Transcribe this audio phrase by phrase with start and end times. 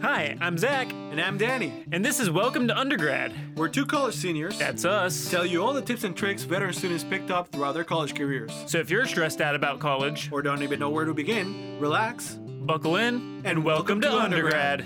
[0.00, 1.84] Hi, I'm Zach, And I'm Danny.
[1.90, 3.32] and this is Welcome to Undergrad.
[3.56, 4.58] We're two college seniors.
[4.58, 5.28] That's us.
[5.30, 8.52] tell you all the tips and tricks veteran students picked up throughout their college careers.
[8.66, 12.34] So if you're stressed out about college, Or don't even know where to begin, relax.
[12.62, 14.84] buckle in and welcome to Undergrad.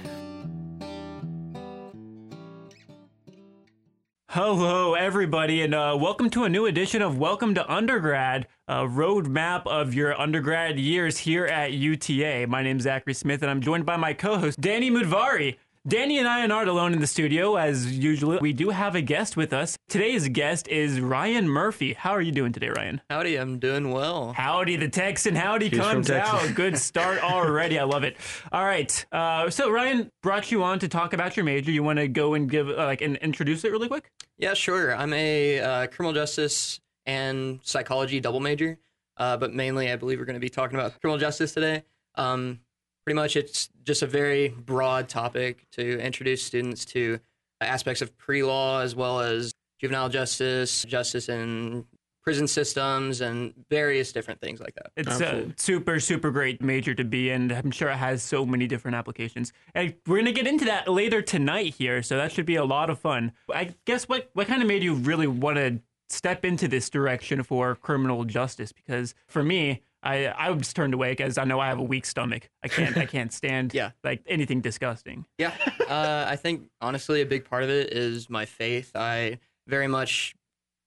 [4.34, 9.66] Hello, everybody, and uh, welcome to a new edition of Welcome to Undergrad, a roadmap
[9.66, 12.46] of your undergrad years here at UTA.
[12.48, 15.58] My name's Zachary Smith, and I'm joined by my co host, Danny Mudvari.
[15.88, 18.38] Danny and I are not alone in the studio, as usual.
[18.40, 19.76] We do have a guest with us.
[19.88, 21.92] Today's guest is Ryan Murphy.
[21.92, 23.00] How are you doing today, Ryan?
[23.10, 24.32] Howdy, I'm doing well.
[24.32, 25.34] Howdy, the Texan.
[25.34, 26.54] Howdy from comes out.
[26.54, 27.80] Good start already.
[27.80, 28.16] I love it.
[28.52, 29.04] All right.
[29.10, 31.72] Uh, so Ryan brought you on to talk about your major.
[31.72, 34.08] You want to go and give uh, like and introduce it really quick?
[34.38, 34.94] Yeah, sure.
[34.94, 38.78] I'm a uh, criminal justice and psychology double major,
[39.16, 41.82] uh, but mainly I believe we're going to be talking about criminal justice today.
[42.14, 42.60] Um,
[43.04, 47.18] pretty much, it's just a very broad topic to introduce students to
[47.60, 51.84] aspects of pre-law as well as juvenile justice, justice in
[52.22, 54.92] prison systems, and various different things like that.
[54.96, 57.50] It's uh, a super super great major to be in.
[57.50, 59.52] I'm sure it has so many different applications.
[59.74, 62.90] And we're gonna get into that later tonight here, so that should be a lot
[62.90, 63.32] of fun.
[63.52, 67.42] I guess what what kind of made you really want to step into this direction
[67.42, 68.72] for criminal justice?
[68.72, 69.82] Because for me.
[70.02, 72.48] I, I was just turned away because I know I have a weak stomach.
[72.62, 73.90] I can't I can't stand Yeah.
[74.02, 75.26] like anything disgusting.
[75.38, 75.52] Yeah,
[75.88, 78.92] uh, I think honestly a big part of it is my faith.
[78.96, 80.34] I very much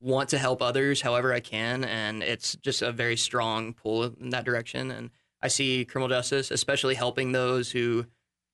[0.02, 4.30] want to help others however I can, and it's just a very strong pull in
[4.32, 4.92] that direction.
[4.92, 5.10] And
[5.42, 8.06] I see criminal justice, especially helping those who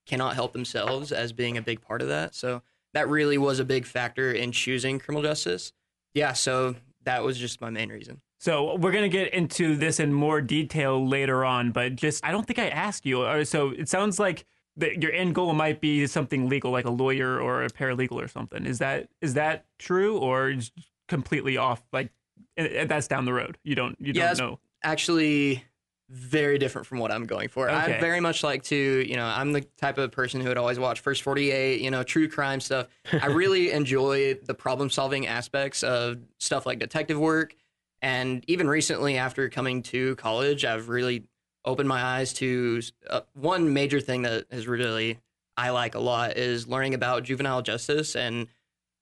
[0.05, 2.35] cannot help themselves, as being a big part of that.
[2.35, 2.61] So
[2.93, 5.73] that really was a big factor in choosing criminal justice.
[6.13, 8.21] Yeah, so that was just my main reason.
[8.42, 12.47] So we're gonna get into this in more detail later on, but just I don't
[12.47, 13.22] think I asked you.
[13.22, 14.45] Uh, So it sounds like
[14.80, 18.66] your end goal might be something legal, like a lawyer or a paralegal or something.
[18.66, 20.72] Is that is that true or is
[21.07, 21.84] completely off?
[21.94, 22.09] Like
[22.57, 23.59] that's down the road.
[23.63, 24.59] You don't you Yeah, don't know.
[24.84, 25.63] actually
[26.09, 27.69] very different from what I'm going for.
[27.69, 27.96] Okay.
[27.96, 30.80] I very much like to, you know, I'm the type of person who would always
[30.80, 32.88] watch First 48, you know, true crime stuff.
[33.22, 37.56] I really enjoy the problem solving aspects of stuff like detective work.
[38.01, 41.25] And even recently, after coming to college, I've really
[41.63, 45.19] opened my eyes to uh, one major thing that is really
[45.56, 48.16] I like a lot is learning about juvenile justice.
[48.16, 48.47] And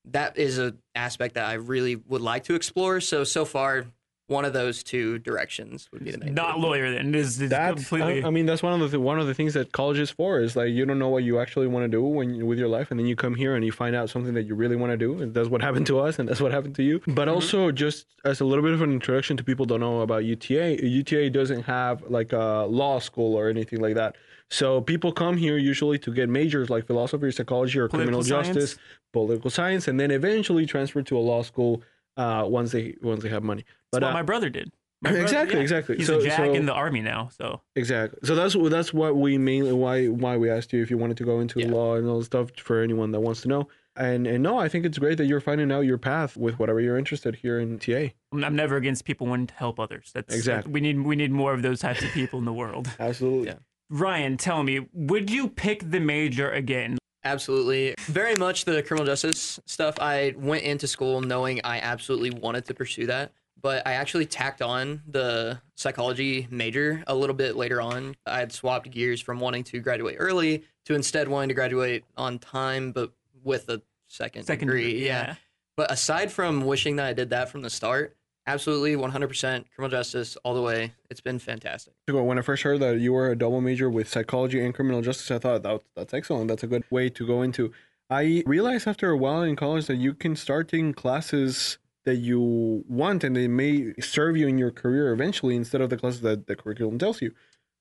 [0.05, 2.99] that is a aspect that I really would like to explore.
[2.99, 3.85] So, so far,
[4.29, 6.33] one of those two directions would be the main.
[6.33, 6.61] Not two.
[6.61, 7.15] lawyer then.
[7.15, 9.33] Is is That's completely I, I mean that's one of the th- one of the
[9.33, 11.89] things that college is for is like you don't know what you actually want to
[11.89, 14.09] do when you, with your life and then you come here and you find out
[14.09, 16.41] something that you really want to do and that's what happened to us and that's
[16.41, 17.13] what happened to you mm-hmm.
[17.13, 20.23] but also just as a little bit of an introduction to people don't know about
[20.25, 24.15] UTA UTA doesn't have like a law school or anything like that
[24.51, 28.77] so people come here usually to get majors like philosophy psychology or criminal Political justice
[29.11, 31.81] political science and then eventually transfer to a law school
[32.17, 34.71] uh, once they once they have money but what uh, my brother did.
[35.01, 35.61] My brother- Exactly, yeah.
[35.63, 35.95] exactly.
[35.97, 37.29] He's So- a jag so- in the army now.
[37.31, 38.19] So Exactly.
[38.23, 41.23] So that's that's what we mainly why why we asked you if you wanted to
[41.23, 41.67] go into Yeah.
[41.71, 43.67] law and all the stuff for anyone that wants to know.
[43.95, 46.79] And and no, I think it's great that you're finding out your path with whatever
[46.81, 48.13] you're interested here in TA.
[48.33, 50.11] I'm I'm never against people wanting to help others.
[50.13, 50.71] That's Exactly.
[50.71, 52.89] We need we need more of those types of people in the world.
[52.99, 53.47] Absolutely.
[53.47, 53.55] Yeah.
[53.89, 56.98] Ryan, tell me, would you pick the major again?
[57.23, 57.95] Absolutely.
[58.01, 59.99] Very much the criminal justice stuff.
[59.99, 64.61] I went into school knowing I absolutely wanted to pursue that, but I actually tacked
[64.61, 68.15] on the psychology major a little bit later on.
[68.25, 72.39] I had swapped gears from wanting to graduate early to instead wanting to graduate on
[72.39, 73.11] time, but
[73.43, 74.83] with a second, Second degree.
[74.93, 75.27] degree, yeah.
[75.27, 75.35] yeah.
[75.75, 78.17] But aside from wishing that I did that from the start,
[78.47, 80.93] absolutely 100% criminal justice all the way.
[81.09, 81.93] It's been fantastic.
[82.07, 85.29] When I first heard that you were a double major with psychology and criminal justice,
[85.31, 86.47] I thought that that's excellent.
[86.47, 87.71] That's a good way to go into.
[88.09, 92.83] I realized after a while in college that you can start taking classes that you
[92.87, 96.47] want and they may serve you in your career eventually instead of the classes that
[96.47, 97.33] the curriculum tells you.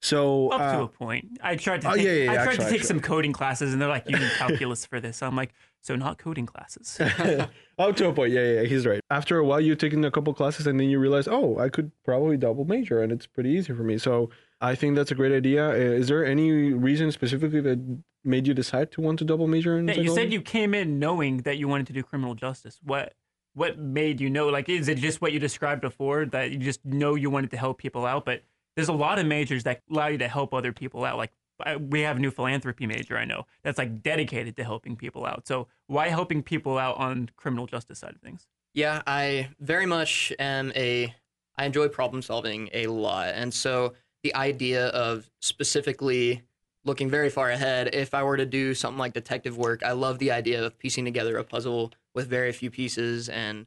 [0.02, 1.38] So Up to uh, a point.
[1.42, 3.32] I tried to Oh, take, yeah, yeah, I yeah, tried to actually, take some coding
[3.32, 5.16] classes and they're like, you need calculus for this.
[5.16, 6.98] So I'm like, so not coding classes.
[7.78, 8.32] oh, to a point.
[8.32, 9.00] Yeah, yeah, he's right.
[9.10, 11.92] After a while, you're taking a couple classes and then you realize, oh, I could
[12.04, 13.98] probably double major and it's pretty easy for me.
[13.98, 14.30] So
[14.60, 15.70] I think that's a great idea.
[15.70, 17.78] Uh, Is there any reason specifically that
[18.24, 20.98] made you decide to want to double major in Yeah, you said you came in
[20.98, 22.78] knowing that you wanted to do criminal justice.
[22.82, 23.14] What
[23.54, 24.48] what made you know?
[24.48, 27.56] Like, is it just what you described before that you just know you wanted to
[27.56, 28.24] help people out?
[28.24, 28.42] But
[28.76, 31.16] there's a lot of majors that allow you to help other people out.
[31.16, 31.32] Like
[31.80, 35.46] we have a new philanthropy major I know that's like dedicated to helping people out.
[35.46, 38.46] So why helping people out on criminal justice side of things?
[38.74, 41.14] Yeah, I very much am a.
[41.56, 46.42] I enjoy problem solving a lot, and so the idea of specifically
[46.84, 50.18] looking very far ahead, if I were to do something like detective work, I love
[50.18, 53.66] the idea of piecing together a puzzle with very few pieces, and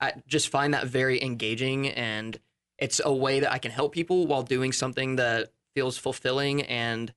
[0.00, 1.88] I just find that very engaging.
[1.88, 2.38] And
[2.78, 7.12] it's a way that I can help people while doing something that feels fulfilling and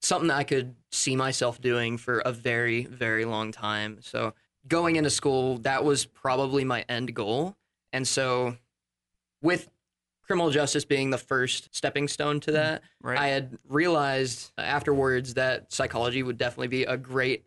[0.00, 3.98] something that I could see myself doing for a very, very long time.
[4.00, 4.34] So
[4.66, 7.56] going into school, that was probably my end goal.
[7.92, 8.56] And so
[9.42, 9.68] with
[10.22, 12.56] criminal justice being the first stepping stone to mm-hmm.
[12.56, 13.18] that, Right.
[13.18, 17.44] I had realized afterwards that psychology would definitely be a great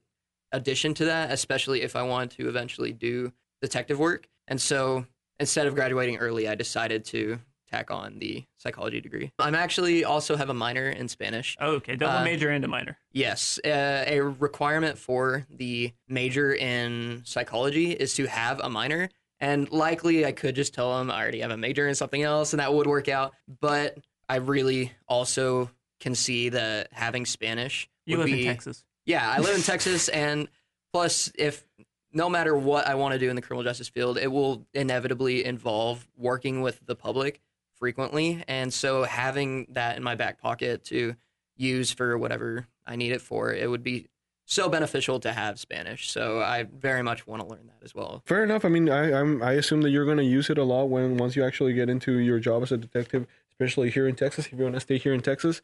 [0.52, 3.32] addition to that, especially if I wanted to eventually do
[3.62, 4.28] detective work.
[4.48, 5.06] And so
[5.40, 7.40] instead of graduating early, I decided to
[7.72, 9.32] tack on the psychology degree.
[9.40, 11.56] I'm actually also have a minor in Spanish.
[11.60, 12.98] Oh, okay, double Uh, major and a minor.
[13.12, 19.10] Yes, uh, a requirement for the major in psychology is to have a minor.
[19.40, 22.54] And likely I could just tell them I already have a major in something else
[22.54, 23.34] and that would work out.
[23.60, 23.98] But
[24.30, 28.84] I really also can see that having Spanish You would live be, in Texas.
[29.06, 30.10] Yeah, I live in Texas.
[30.10, 30.48] And
[30.94, 31.66] plus, if
[32.14, 35.46] no matter what I want to do in the criminal justice field, it will inevitably
[35.46, 37.42] involve working with the public
[37.82, 38.44] frequently.
[38.48, 41.16] And so having that in my back pocket to
[41.58, 44.08] use for whatever I need it for, it would be
[44.46, 46.12] so beneficial to have Spanish.
[46.12, 48.22] So I very much want to learn that as well.
[48.26, 48.64] Fair enough.
[48.66, 51.18] I mean, I I'm, I assume that you're going to use it a lot when
[51.18, 54.46] once you actually get into your job as a detective, especially here in Texas.
[54.46, 55.64] If you want to stay here in Texas,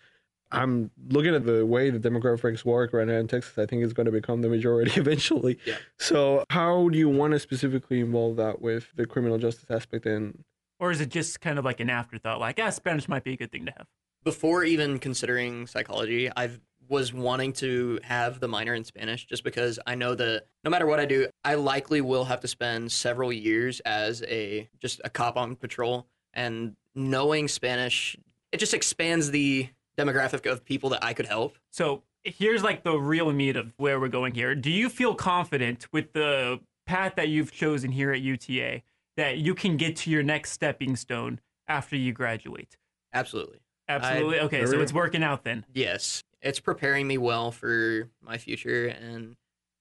[0.52, 3.60] I'm looking at the way the demographics work right now in Texas.
[3.60, 5.60] I think it's going to become the majority eventually.
[5.66, 5.76] Yeah.
[5.98, 10.08] So, how do you want to specifically involve that with the criminal justice aspect?
[10.08, 10.44] And
[10.80, 12.40] Or is it just kind of like an afterthought?
[12.40, 13.88] Like, ah, Spanish might be a good thing to have.
[14.24, 16.52] Before even considering psychology, I
[16.90, 20.86] was wanting to have the minor in Spanish just because I know that no matter
[20.86, 25.10] what I do, I likely will have to spend several years as a just a
[25.10, 28.16] cop on patrol and knowing Spanish
[28.52, 31.58] it just expands the demographic of people that I could help.
[31.70, 34.56] So here's like the real meat of where we're going here.
[34.56, 38.84] Do you feel confident with the path that you've chosen here at UTA
[39.18, 42.78] that you can get to your next stepping stone after you graduate?
[43.14, 43.60] Absolutely.
[43.90, 44.40] Absolutely.
[44.42, 45.66] okay, so it's working out then.
[45.74, 48.88] Yes, it's preparing me well for my future.
[48.88, 49.36] And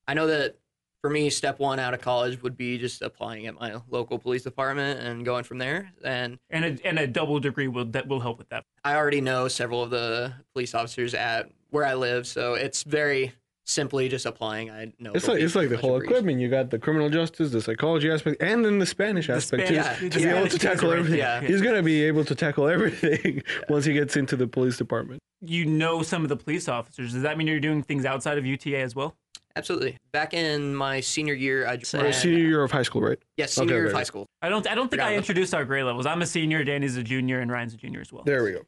[0.07, 0.57] I know that
[1.03, 4.43] for me, step one out of college would be just applying at my local police
[4.43, 5.93] department and going from there.
[6.05, 8.65] And And a, and a double degree will that will help with that.
[8.85, 13.33] I already know several of the police officers at where I live, so it's very
[13.67, 14.71] simply just applying.
[14.71, 16.41] I know it's like it's like the whole a equipment.
[16.41, 19.75] You got the criminal justice, the psychology aspect, and then the Spanish aspect too.
[19.75, 21.19] Spanish- yeah, to be able to tackle everything.
[21.19, 21.41] Yeah.
[21.41, 25.21] He's gonna be able to tackle everything once he gets into the police department.
[25.43, 27.13] You know some of the police officers.
[27.13, 29.15] Does that mean you're doing things outside of UTA as well?
[29.55, 29.97] Absolutely.
[30.13, 33.19] Back in my senior year, I Or senior year of high school, right?
[33.39, 33.99] yes, senior Okay, year of okay.
[33.99, 34.27] high school.
[34.43, 34.67] I don't.
[34.69, 36.05] I don't think Forgot I about introduced our grade levels.
[36.07, 36.63] I'm a senior.
[36.63, 38.23] Danny's a junior, and Ryan's a junior as well.
[38.25, 38.61] There we go.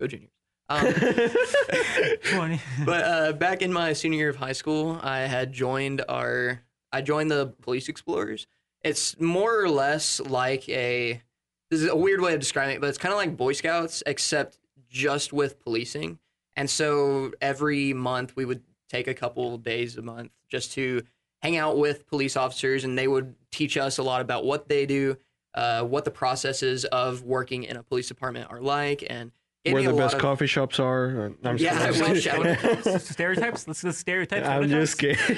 [0.00, 0.30] Go juniors.
[0.68, 0.84] Um,
[2.84, 6.62] but uh, back in my senior year of high school, I had joined our.
[6.92, 8.46] I joined the Police Explorers.
[8.82, 11.22] It's more or less like a.
[11.70, 14.02] This is a weird way of describing it, but it's kind of like Boy Scouts,
[14.06, 14.58] except
[14.88, 16.18] just with policing.
[16.54, 21.02] And so every month we would take a couple days a month just to
[21.42, 24.86] hang out with police officers, and they would teach us a lot about what they
[24.86, 25.16] do,
[25.54, 29.32] uh, what the processes of working in a police department are like, and
[29.72, 31.32] Where the best of- coffee shops are.
[31.44, 33.66] I'm Yeah, I wish I stereotypes.
[33.66, 34.46] Let's go stereotypes.
[34.48, 35.18] I'm just kidding.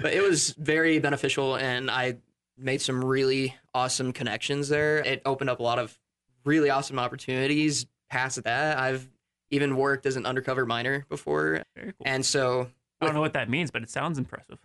[0.00, 2.16] but it was very beneficial and i
[2.58, 5.98] made some really awesome connections there it opened up a lot of
[6.44, 9.08] really awesome opportunities past that i've
[9.50, 12.02] even worked as an undercover minor before Very cool.
[12.04, 12.68] and so
[13.00, 14.58] I don't know what that means, but it sounds impressive.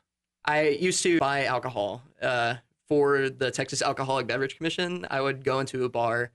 [0.45, 2.55] i used to buy alcohol uh,
[2.87, 6.31] for the texas alcoholic beverage commission i would go into a bar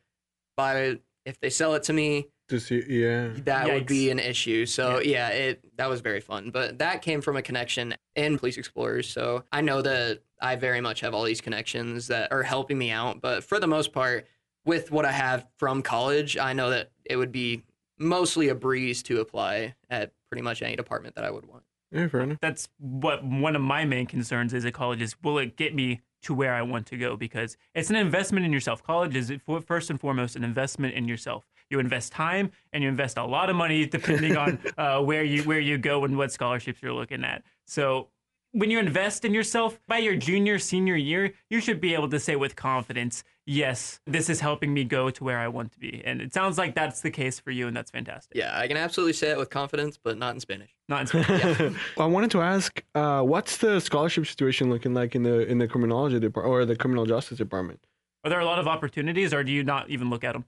[0.57, 3.31] buy if they sell it to me to see, yeah.
[3.45, 4.67] that would be an issue.
[4.67, 5.29] So yeah.
[5.29, 6.51] it that was very fun.
[6.51, 9.09] But that came from a connection in Police Explorers.
[9.09, 12.91] So I know that I very much have all these connections that are helping me
[12.91, 13.21] out.
[13.21, 14.27] But for the most part,
[14.65, 17.63] with what I have from college, I know that it would be
[17.99, 21.62] mostly a breeze to apply at pretty much any department that I would want.
[21.93, 22.39] Yeah, fair enough.
[22.41, 26.01] That's what one of my main concerns is at college is will it get me
[26.23, 27.17] to where I want to go?
[27.17, 28.83] Because it's an investment in yourself.
[28.83, 29.33] College is
[29.67, 31.45] first and foremost an investment in yourself.
[31.69, 35.43] You invest time and you invest a lot of money depending on uh, where you
[35.43, 37.43] where you go and what scholarships you're looking at.
[37.67, 38.09] So
[38.53, 42.21] when you invest in yourself by your junior senior year, you should be able to
[42.21, 46.03] say with confidence, yes, this is helping me go to where I want to be.
[46.05, 48.37] And it sounds like that's the case for you, and that's fantastic.
[48.37, 50.71] Yeah, I can absolutely say it with confidence, but not in Spanish.
[50.89, 51.77] Not in Spanish.
[51.99, 55.67] I wanted to ask, uh, what's the scholarship situation looking like in the in the
[55.67, 57.81] criminology department or the criminal justice department?
[58.25, 60.45] Are there a lot of opportunities, or do you not even look at them?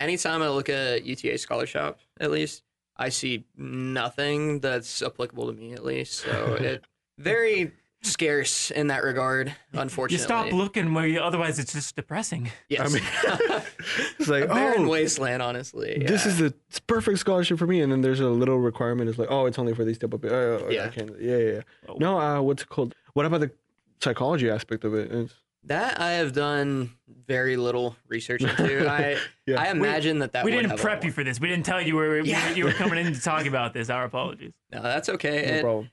[0.00, 2.62] Anytime I look at UTA scholarship, at least,
[2.96, 6.14] I see nothing that's applicable to me at least.
[6.14, 6.84] So it
[7.22, 7.72] very
[8.04, 10.16] scarce in that regard, unfortunately.
[10.20, 12.50] You stop looking where you, otherwise it's just depressing.
[12.68, 12.80] Yes.
[12.80, 13.62] I mean,
[14.18, 16.02] it's like, a barren oh, wasteland, honestly.
[16.04, 16.52] this is the
[16.86, 17.80] perfect scholarship for me.
[17.80, 19.08] And then there's a little requirement.
[19.08, 20.36] It's like, oh, it's only for these type of people.
[20.36, 20.80] Oh, yeah.
[20.82, 20.88] I Yeah.
[20.88, 21.10] can't.
[21.20, 21.94] Yeah, yeah, yeah.
[21.98, 22.94] No, uh, what's it called?
[23.14, 23.52] What about the
[24.00, 25.12] psychology aspect of it?
[25.12, 26.90] It's, that I have done
[27.28, 28.90] very little research into.
[28.90, 29.60] I Yeah.
[29.62, 31.38] I imagine that that we didn't prep you for this.
[31.38, 32.50] We didn't tell you were Yeah.
[32.50, 33.88] you were coming in to talk about this.
[33.88, 34.52] Our apologies.
[34.72, 35.46] No, that's okay.
[35.46, 35.90] no It- problem.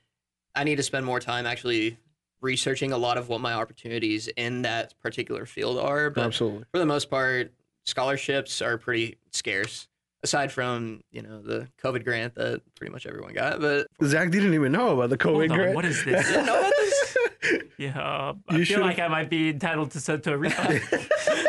[0.54, 1.96] I need to spend more time actually
[2.40, 6.10] researching a lot of what my opportunities in that particular field are.
[6.10, 6.64] But Absolutely.
[6.72, 7.52] for the most part,
[7.84, 9.86] scholarships are pretty scarce.
[10.22, 14.52] Aside from you know the COVID grant that pretty much everyone got, but Zach didn't
[14.52, 15.74] even know about the COVID Hold on, grant.
[15.74, 16.26] what is this?
[16.26, 17.16] You didn't know about this?
[17.78, 20.82] Yeah, uh, I You feel should've- like I might be entitled to to a refund.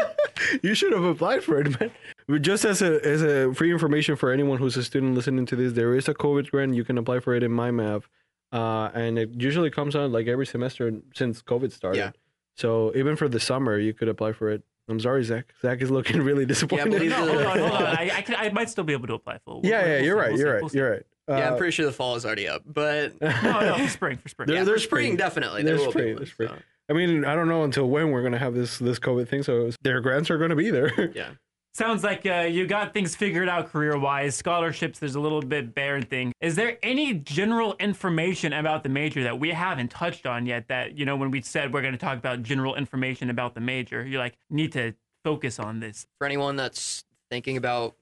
[0.63, 1.91] you should have applied for it, man.
[2.27, 5.55] But just as a as a free information for anyone who's a student listening to
[5.58, 6.74] this, there is a COVID grant.
[6.75, 8.03] You can apply for it in MyMav,
[8.51, 11.98] uh, and it usually comes out like every semester since COVID started.
[12.00, 12.12] Yeah.
[12.55, 14.63] So even for the summer, you could apply for it.
[14.89, 15.53] I'm sorry, Zach.
[15.62, 16.91] Zach is looking really disappointed.
[16.91, 17.84] believe no, hold on, hold on.
[17.98, 19.62] I, I, can, I might still be able to apply for.
[19.63, 20.31] yeah, yeah, we'll you're see, right.
[20.31, 20.62] we'll You're see, right.
[20.62, 20.77] we'll see.
[20.79, 21.03] You're right.
[21.29, 22.63] yeah, I'm Uh, pretty sure the fall is already up.
[22.65, 23.29] But No,
[23.62, 24.48] no, for spring, for spring.
[24.48, 25.17] There- yeah, there's for spring spring.
[25.17, 26.13] definitely there There's will spring, be.
[26.15, 26.50] there's spring.
[26.50, 26.55] so,
[26.89, 29.43] I mean, I don't know until when we're gonna have this this COVID thing.
[29.43, 31.12] So their grants are gonna be there.
[31.15, 31.29] yeah.
[31.74, 34.36] Sounds like uh, you got things figured out career wise.
[34.36, 36.34] Scholarships, there's a little bit barren thing.
[36.42, 40.68] Is there any general information about the major that we haven't touched on yet?
[40.68, 43.62] That, you know, when we said we're going to talk about general information about the
[43.62, 46.06] major, you're like, need to focus on this.
[46.18, 47.96] for anyone that's thinking about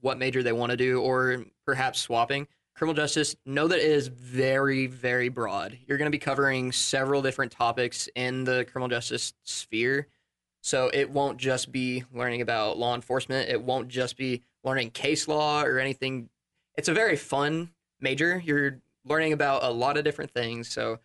[0.00, 2.46] what major they want to do or perhaps swapping
[2.76, 7.22] criminal justice know that it is very very broad you're going to be covering several
[7.22, 10.08] different topics in the criminal justice sphere
[10.64, 13.50] so it won't just be learning about law enforcement.
[13.50, 16.30] It won't just be learning case law or anything.
[16.74, 17.68] It's a very fun
[18.00, 18.40] major.
[18.42, 20.68] You're learning about a lot of different things.
[20.68, 21.00] So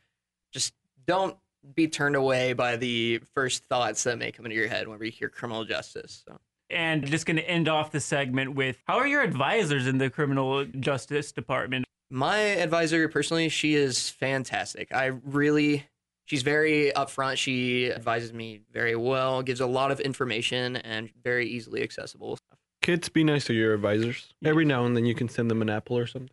[0.53, 0.73] just
[1.05, 1.35] don't
[1.75, 5.11] be turned away by the first thoughts that may come into your head whenever you
[5.11, 6.39] hear criminal justice so.
[6.69, 10.09] And just going to end off the segment with how are your advisors in the
[10.09, 11.83] criminal justice department?
[12.09, 14.93] My advisor, personally, she is fantastic.
[14.93, 15.85] I really,
[16.29, 17.37] she's very upfront.
[17.37, 22.37] She advises me very well, gives a lot of information, and very easily accessible.
[22.81, 24.33] Kids, be nice to your advisors.
[24.43, 26.29] Every now and then, you can send them an apple or something.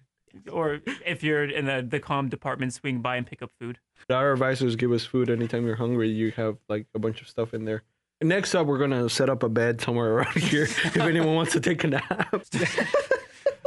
[0.52, 3.78] Or if you're in the, the comm department, swing by and pick up food.
[4.10, 6.10] Our advisors give us food anytime you're hungry.
[6.10, 7.82] You have like a bunch of stuff in there.
[8.22, 11.60] Next up, we're gonna set up a bed somewhere around here if anyone wants to
[11.60, 12.44] take a nap.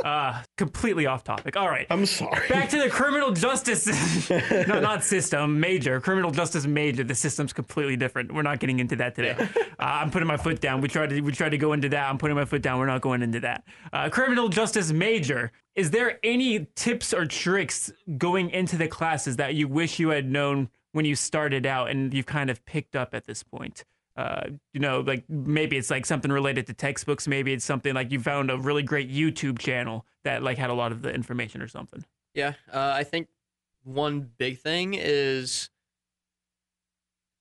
[0.04, 1.58] Uh, completely off topic.
[1.58, 1.86] All right.
[1.90, 2.48] I'm sorry.
[2.48, 4.30] Back to the criminal justice,
[4.68, 7.04] no, not system, major criminal justice major.
[7.04, 8.34] The system's completely different.
[8.34, 9.36] We're not getting into that today.
[9.80, 10.82] Uh, I'm putting my foot down.
[10.82, 12.10] We tried to we tried to go into that.
[12.10, 12.80] I'm putting my foot down.
[12.80, 13.64] We're not going into that.
[13.94, 15.54] Uh, criminal justice major.
[15.74, 20.30] Is there any tips or tricks going into the classes that you wish you had
[20.30, 23.86] known when you started out and you've kind of picked up at this point?
[24.20, 27.26] Uh, you know, like maybe it's like something related to textbooks.
[27.26, 30.74] Maybe it's something like you found a really great YouTube channel that like had a
[30.74, 32.04] lot of the information or something.
[32.34, 33.30] Yeah, uh, I think
[33.86, 35.70] one big thing is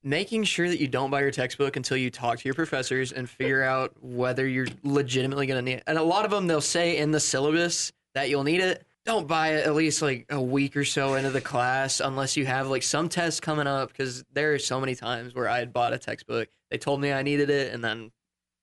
[0.04, 3.28] making sure that you don't buy your textbook until you talk to your professors and
[3.28, 5.82] figure out whether you're legitimately going to need it.
[5.88, 8.86] And a lot of them, they'll say in the syllabus that you'll need it.
[9.08, 12.44] Don't buy it at least like a week or so into the class unless you
[12.44, 15.72] have like some tests coming up because there are so many times where I had
[15.72, 16.50] bought a textbook.
[16.70, 18.12] They told me I needed it and then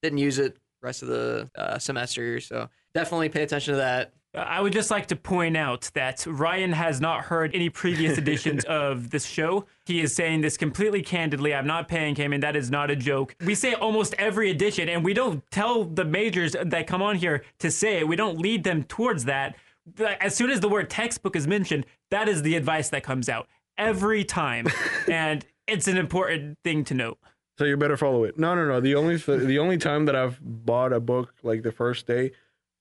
[0.04, 2.40] didn't use it rest of the uh, semester.
[2.42, 4.14] So definitely pay attention to that.
[4.36, 8.66] I would just like to point out that Ryan has not heard any previous editions
[8.66, 9.66] of this show.
[9.88, 11.56] He is saying this completely candidly.
[11.56, 13.36] I'm not paying him, and that is not a joke.
[13.44, 17.44] We say almost every edition, and we don't tell the majors that come on here
[17.60, 18.08] to say it.
[18.08, 19.56] We don't lead them towards that.
[20.00, 23.48] As soon as the word textbook is mentioned, that is the advice that comes out
[23.77, 24.68] every time.
[25.12, 27.18] and it's an important thing to note.
[27.58, 28.38] So you better follow it.
[28.38, 28.82] No, no, no.
[28.82, 32.32] The only the only time that I've bought a book like the first day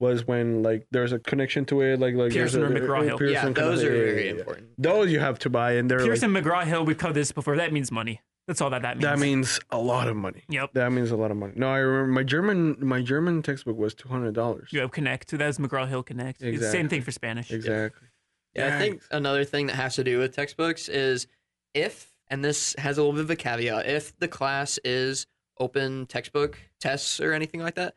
[0.00, 2.80] was when like there's a connection to it, like like there's Pearson a- or uh,
[2.80, 3.18] McGraw-Hill.
[3.18, 4.38] Pearson yeah, those are very yeah, yeah.
[4.38, 4.68] important.
[4.76, 7.56] Those you have to buy, and they're like, Pearson McGraw Hill, we've covered this before.
[7.56, 8.20] That means money.
[8.46, 9.02] That's all that that means.
[9.04, 10.42] that means a lot of money.
[10.48, 10.74] Yep.
[10.74, 11.54] That means a lot of money.
[11.56, 14.68] No, I remember my German my German textbook was two hundred dollars.
[14.70, 15.30] You have Connect.
[15.30, 16.42] So that's McGraw Hill Connect.
[16.42, 17.50] It's the same thing for Spanish.
[17.50, 18.08] Exactly.
[18.54, 21.26] Yeah, I think another thing that has to do with textbooks is
[21.74, 25.26] if, and this has a little bit of a caveat, if the class is
[25.58, 27.94] open textbook tests or anything like that,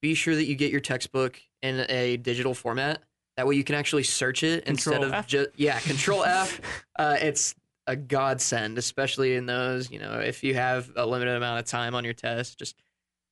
[0.00, 3.02] be sure that you get your textbook in a digital format.
[3.36, 6.60] That way you can actually search it instead of just yeah, Control F.
[6.98, 7.54] Uh, it's
[7.88, 9.90] a godsend, especially in those.
[9.90, 12.76] You know, if you have a limited amount of time on your test, just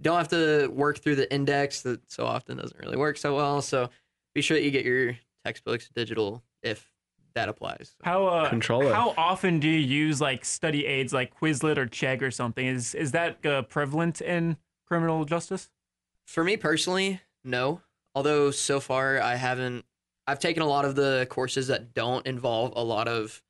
[0.02, 3.62] don't have to work through the index that so often doesn't really work so well.
[3.62, 3.90] So
[4.34, 6.90] be sure that you get your textbooks digital if
[7.34, 7.94] that applies.
[8.02, 8.94] How uh, Control it.
[8.94, 12.66] how often do you use like study aids like Quizlet or Chegg or something?
[12.66, 15.68] Is is that uh, prevalent in criminal justice?
[16.26, 17.82] For me personally, no.
[18.14, 19.84] Although so far I haven't.
[20.26, 23.42] I've taken a lot of the courses that don't involve a lot of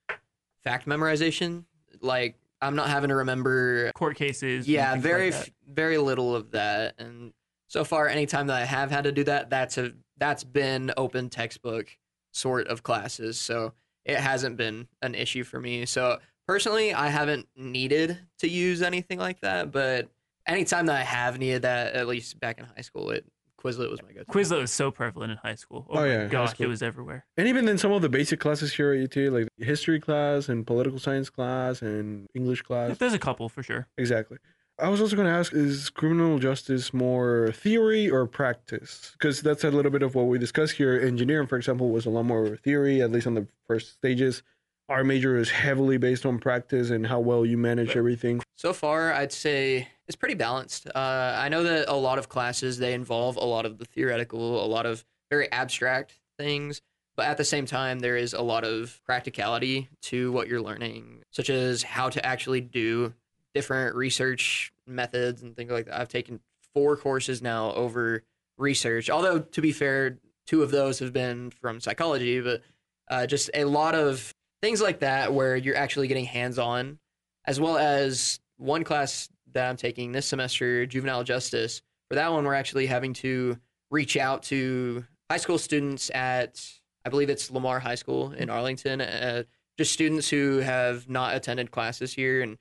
[0.66, 1.64] fact memorization.
[2.00, 3.92] Like I'm not having to remember.
[3.92, 4.68] Court cases.
[4.68, 6.94] Yeah, very like very little of that.
[6.99, 7.32] And
[7.68, 11.28] so far, anytime that I have had to do that, that's a that's been open
[11.28, 11.96] textbook
[12.32, 13.38] sort of classes.
[13.38, 13.73] So
[14.04, 15.87] it hasn't been an issue for me.
[15.87, 19.73] So personally, I haven't needed to use anything like that.
[19.73, 20.08] But
[20.46, 23.25] anytime that I have needed that, at least back in high school, it
[23.63, 24.27] Quizlet was my go-to.
[24.31, 25.87] Quizlet was so prevalent in high school.
[25.91, 27.25] Oh, Oh, yeah, gosh, it was everywhere.
[27.37, 30.67] And even in some of the basic classes here at UT, like history class and
[30.67, 32.97] political science class and English class.
[32.99, 33.89] There's a couple for sure.
[33.99, 34.39] Exactly.
[34.79, 39.13] I was also going to ask is criminal justice more theory or practice?
[39.13, 41.01] Because that's a little bit of what we discussed here.
[41.01, 44.43] Engineering, for example, was a lot more theory, at least on the first stages.
[44.88, 48.40] Our major is heavily based on practice and how well you manage everything.
[48.57, 50.87] So far, I'd say it's pretty balanced.
[50.87, 54.64] Uh, I know that a lot of classes they involve a lot of the theoretical,
[54.64, 56.81] a lot of very abstract things,
[57.16, 61.23] but at the same time, there is a lot of practicality to what you're learning,
[61.33, 63.12] such as how to actually do
[63.55, 65.99] different research methods and things like that.
[65.99, 66.40] I've taken
[66.75, 68.23] four courses now over
[68.57, 72.62] research, although to be fair, two of those have been from psychology, but
[73.09, 74.33] uh, just a lot of
[74.66, 76.99] things like that where you're actually getting hands on
[77.44, 81.82] as well as one class that I'm taking this semester, juvenile justice.
[82.08, 83.58] For that one, we're actually having to
[83.92, 86.68] reach out to high school students at,
[87.04, 89.44] I believe it's Lamar High School in Arlington, uh,
[89.78, 92.58] just students who have not attended classes here and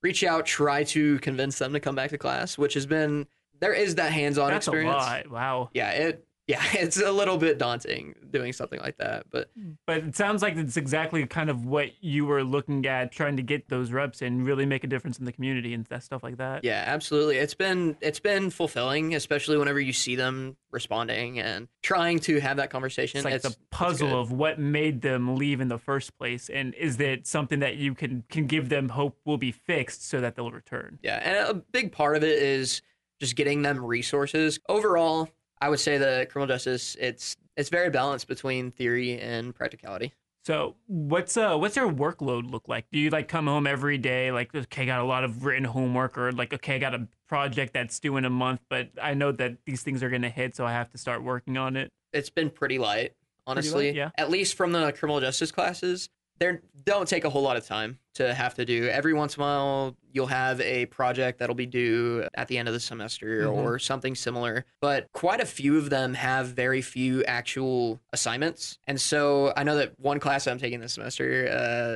[0.00, 3.26] reach out, try to convince them to come back to class, which has been,
[3.58, 4.94] there is that hands on That's experience.
[4.94, 5.28] a lot.
[5.28, 5.70] Wow.
[5.74, 9.72] Yeah, it, yeah, it's a little bit daunting doing something like that, but hmm.
[9.86, 13.42] But it sounds like it's exactly kind of what you were looking at, trying to
[13.42, 16.38] get those reps and really make a difference in the community and that stuff like
[16.38, 16.64] that.
[16.64, 17.36] Yeah, absolutely.
[17.36, 22.56] It's been it's been fulfilling, especially whenever you see them responding and trying to have
[22.56, 23.18] that conversation.
[23.18, 24.16] It's like the puzzle good.
[24.16, 27.94] of what made them leave in the first place, and is that something that you
[27.94, 30.98] can can give them hope will be fixed so that they'll return.
[31.02, 32.80] yeah, and a big part of it is
[33.20, 34.58] just getting them resources.
[34.68, 35.28] Overall,
[35.60, 40.12] I would say the criminal justice it's it's very balanced between theory and practicality.
[40.44, 42.86] So what's uh what's your workload look like?
[42.90, 45.64] Do you like come home every day like okay, I got a lot of written
[45.64, 49.14] homework or like okay, I got a project that's due in a month, but I
[49.14, 51.90] know that these things are gonna hit, so I have to start working on it.
[52.12, 53.12] It's been pretty light,
[53.46, 53.90] honestly.
[53.90, 54.10] yeah.
[54.16, 57.98] At least from the criminal justice classes, they don't take a whole lot of time
[58.14, 58.88] to have to do.
[58.88, 62.66] Every once in a while, you'll have a project that'll be due at the end
[62.68, 63.52] of the semester Mhm.
[63.52, 64.64] or something similar.
[64.80, 68.78] But quite a few of them have very few actual assignments.
[68.86, 71.48] And so I know that one class I'm taking this semester,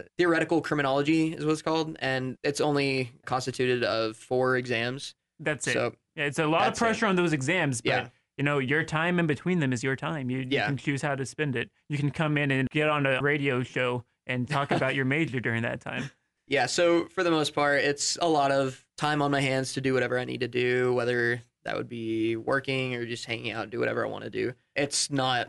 [0.05, 5.15] uh, theoretical criminology is what it's called, and it's only constituted of four exams.
[5.41, 5.73] That's it.
[5.73, 6.85] So Yeah, it's a lot of That's it.
[6.85, 8.09] pressure on those exams, but Yeah.
[8.37, 10.29] you know, your time in between them is your time.
[10.31, 11.71] You, you can choose how to spend it.
[11.89, 15.41] You can come in and get on a radio show and talk about your major
[15.41, 16.11] during that time.
[16.49, 19.81] Yeah, so for the most part, it's a lot of time on my hands to
[19.81, 23.71] do whatever I need to do, whether that would be working or just hanging out,
[23.71, 24.53] do whatever I want to do.
[24.75, 25.49] It's not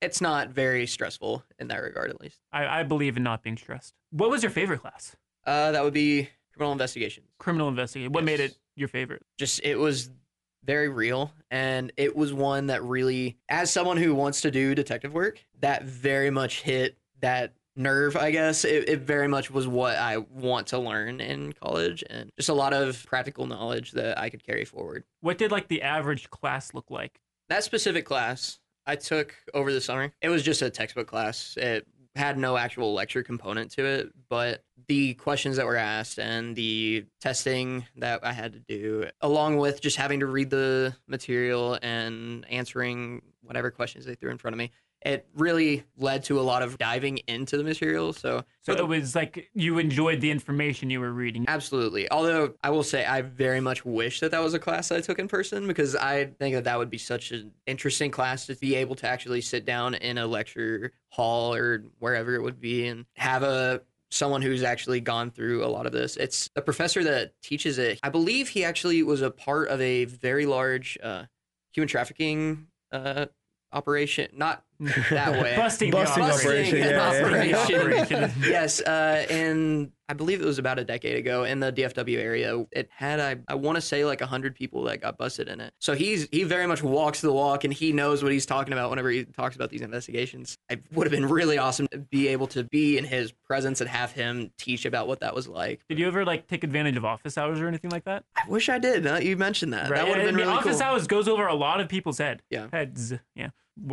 [0.00, 2.40] it's not very stressful in that regard at least.
[2.52, 3.94] I, I believe in not being stressed.
[4.10, 5.14] What was your favorite class?
[5.46, 7.28] Uh that would be criminal investigations.
[7.38, 8.12] Criminal investigation.
[8.12, 9.22] What made it your favorite?
[9.38, 10.10] Just it was
[10.64, 15.12] very real and it was one that really as someone who wants to do detective
[15.12, 18.64] work, that very much hit that nerve, I guess.
[18.64, 22.54] It, it very much was what I want to learn in college and just a
[22.54, 25.04] lot of practical knowledge that I could carry forward.
[25.20, 27.20] What did like the average class look like?
[27.48, 31.56] That specific class I took over the summer, it was just a textbook class.
[31.56, 36.54] It had no actual lecture component to it, but the questions that were asked and
[36.54, 41.78] the testing that I had to do, along with just having to read the material
[41.80, 44.72] and answering whatever questions they threw in front of me,
[45.04, 48.12] it really led to a lot of diving into the material.
[48.12, 51.44] So, So it was like you enjoyed the information you were reading.
[51.48, 52.10] Absolutely.
[52.10, 55.00] Although I will say I very much wish that that was a class that I
[55.00, 58.54] took in person because I think that that would be such an interesting class to
[58.54, 62.86] be able to actually sit down in a lecture hall or wherever it would be
[62.86, 66.16] and have a someone who's actually gone through a lot of this.
[66.16, 67.98] It's a professor that teaches it.
[68.02, 71.24] I believe he actually was a part of a very large uh,
[71.72, 73.26] human trafficking uh,
[73.72, 74.28] operation.
[74.34, 75.56] Not that way.
[75.56, 77.56] Busting, Busting the operation, Busting yeah, an yeah, yeah.
[77.58, 78.00] operation.
[78.18, 78.42] Operation.
[78.42, 82.64] yes, uh, and I believe it was about a decade ago in the DFW area.
[82.72, 85.72] It had I, I want to say like hundred people that got busted in it.
[85.78, 88.90] So he's he very much walks the walk and he knows what he's talking about
[88.90, 90.58] whenever he talks about these investigations.
[90.68, 93.88] It would have been really awesome to be able to be in his presence and
[93.88, 95.80] have him teach about what that was like.
[95.88, 98.24] Did you ever like take advantage of office hours or anything like that?
[98.36, 99.06] I wish I did.
[99.06, 99.88] Uh, you mentioned that.
[99.88, 100.88] That would have I been mean, really office cool.
[100.88, 102.42] hours goes over a lot of people's head.
[102.50, 102.66] Yeah.
[102.72, 103.14] Heads.
[103.34, 103.48] Yeah.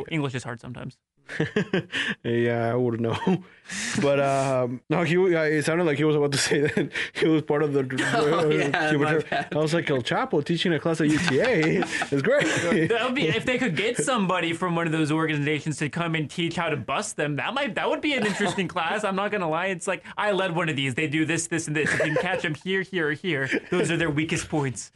[0.09, 0.97] English is hard sometimes.
[2.23, 3.43] yeah, I wouldn't know.
[4.01, 7.43] But um, no, he it sounded like he was about to say that he was
[7.43, 7.81] part of the.
[8.15, 9.45] Oh, yeah.
[9.51, 11.85] I was like El Chapo teaching a class at UTA.
[12.11, 12.89] it's great.
[12.89, 16.15] That would be if they could get somebody from one of those organizations to come
[16.15, 17.35] and teach how to bust them.
[17.35, 19.03] That might that would be an interesting class.
[19.03, 19.67] I'm not gonna lie.
[19.67, 20.95] It's like I led one of these.
[20.95, 21.93] They do this, this, and this.
[21.93, 24.91] If you can catch them here, here, or here, those are their weakest points.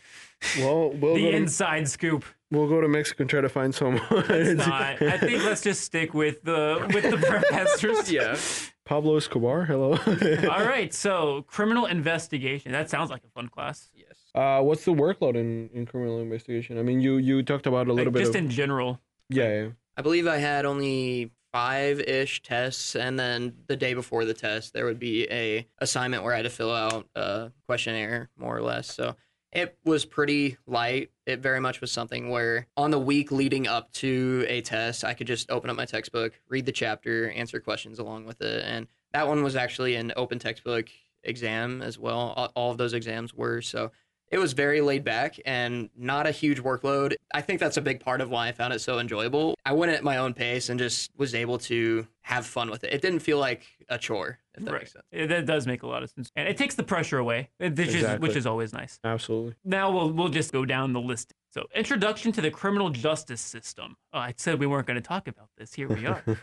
[0.59, 2.25] Well, we'll The go, to, inside scoop.
[2.51, 4.01] we'll go to Mexico and try to find someone.
[4.11, 5.01] It's not.
[5.01, 8.11] I think let's just stick with the with the professors.
[8.11, 8.37] yeah.
[8.85, 9.63] Pablo Escobar.
[9.65, 9.91] Hello.
[10.51, 10.93] All right.
[10.93, 12.71] So criminal investigation.
[12.73, 13.89] That sounds like a fun class.
[13.95, 14.07] Yes.
[14.35, 16.77] uh, what's the workload in, in criminal investigation?
[16.77, 18.99] I mean, you you talked about a little Like, bit just of in general.
[19.29, 19.69] yeah, yeah.
[19.95, 24.73] I believe I had only five ish tests, and then the day before the test,
[24.73, 28.61] there would be a assignment where I had to fill out a questionnaire, more or
[28.63, 28.93] less.
[28.93, 29.15] So
[29.53, 31.11] it was pretty light.
[31.25, 35.13] It very much was something where on the week leading up to a test, I
[35.13, 38.87] could just open up my textbook, read the chapter, answer questions along with it, and
[39.13, 40.89] that one was actually an open textbook
[41.23, 42.51] exam as well.
[42.55, 43.91] All- of those exams were so.
[44.29, 47.13] It was very laid back and not a huge workload.
[47.35, 49.53] I think that's a big part of why I found it so enjoyable.
[49.63, 52.91] I went at my own pace and just was able to have fun with it.
[52.93, 54.81] It didn't feel like a chore, if that Right.
[54.81, 55.05] makes sense.
[55.11, 57.79] Yeah, that does make a lot of sense, and it takes the pressure away, which
[57.79, 58.99] is which is always nice.
[59.03, 59.55] Absolutely.
[59.63, 61.33] Now we'll we'll just go down the list.
[61.51, 63.95] So, introduction to the criminal justice system.
[64.11, 65.73] Oh, I said we weren't going to talk about this.
[65.73, 66.23] Here we are.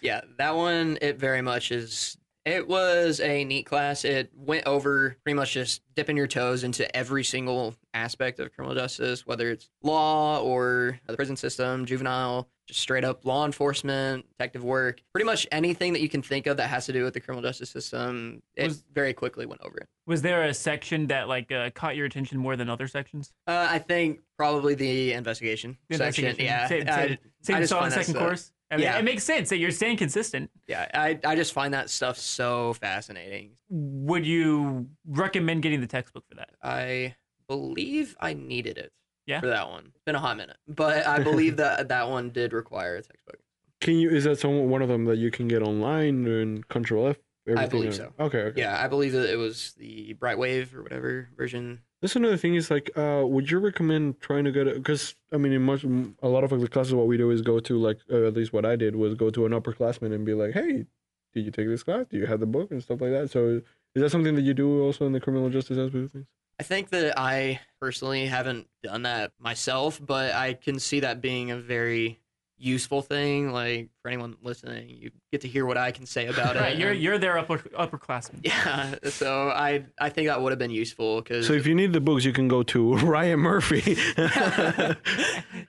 [0.00, 2.16] Yeah, that one, it very much is.
[2.44, 4.04] It was a neat class.
[4.04, 8.74] It went over pretty much just dipping your toes into every single aspect of criminal
[8.74, 14.64] justice, whether it's law or the prison system, juvenile, just straight up law enforcement, detective
[14.64, 17.20] work, pretty much anything that you can think of that has to do with the
[17.20, 18.42] criminal justice system.
[18.56, 19.86] It Was- very quickly went over it.
[20.06, 23.32] Was there a section that like uh, caught your attention more than other sections?
[23.46, 26.34] Uh, I think probably the investigation The section.
[26.40, 28.50] Yeah, Same, I- same, same I saw in second course.
[28.72, 28.98] I mean, Yeah.
[28.98, 30.50] it makes sense that you're staying consistent.
[30.66, 33.50] Yeah, I, I just find that stuff so fascinating.
[33.68, 36.50] Would you recommend getting the textbook for that?
[36.62, 37.14] I
[37.48, 38.92] believe I needed it.
[39.26, 39.40] Yeah?
[39.40, 39.92] For that one.
[39.94, 40.56] It's been a hot minute.
[40.66, 43.36] But I believe that that one did require a textbook.
[43.80, 44.10] Can you?
[44.10, 47.16] Is that some one of them that you can get online and Control F?
[47.48, 48.12] everything believe on- so.
[48.20, 48.38] Okay.
[48.38, 48.60] okay.
[48.60, 51.80] Yeah, I believe that it was the Brightwave or whatever version.
[52.02, 52.56] That's another thing.
[52.56, 54.66] Is like, uh, would you recommend trying to get?
[54.74, 57.60] Because I mean, in much a lot of the classes, what we do is go
[57.60, 60.34] to like, uh, at least what I did was go to an upperclassman and be
[60.34, 60.84] like, hey,
[61.32, 62.06] did you take this class?
[62.10, 63.30] Do you have the book and stuff like that?
[63.30, 63.62] So,
[63.94, 66.26] is that something that you do also in the criminal justice aspect of things?
[66.58, 71.50] I think that I personally haven't done that myself, but I can see that being
[71.50, 72.18] a very
[72.62, 73.50] useful thing.
[73.52, 76.78] Like for anyone listening, you get to hear what I can say about Right, it.
[76.78, 78.40] you're you're their upper upperclassman.
[78.44, 81.92] yeah, so I I think that would have been useful because So, if you need
[81.92, 83.96] the books, you can go to Ryan Murphy.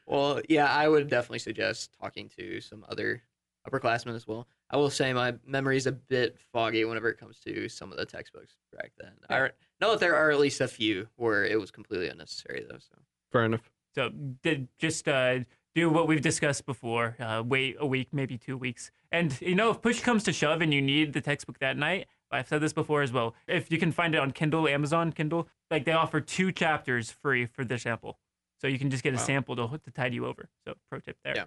[0.06, 3.24] well, yeah, I would definitely suggest talking to some other
[3.70, 4.48] upperclassmen as well.
[4.70, 7.98] I will say my memory is a bit foggy whenever it comes to some of
[7.98, 9.12] the textbooks back then.
[9.30, 12.80] I know that there are at least a few where it was completely unnecessary though.
[12.80, 12.96] So
[13.32, 13.70] Fair enough.
[13.96, 14.10] So
[14.42, 15.40] did just uh,
[15.76, 17.16] do what we've discussed before.
[17.20, 20.62] Uh, wait a week, maybe two weeks, and you know if push comes to shove
[20.62, 22.08] and you need the textbook that night.
[22.32, 23.36] I've said this before as well.
[23.48, 27.46] If you can find it on Kindle, Amazon Kindle, like they offer two chapters free
[27.46, 28.18] for the sample,
[28.60, 29.24] so you can just get a Wow.
[29.24, 30.50] sample to to tide you over.
[30.66, 31.36] So pro tip there.
[31.36, 31.44] Yeah.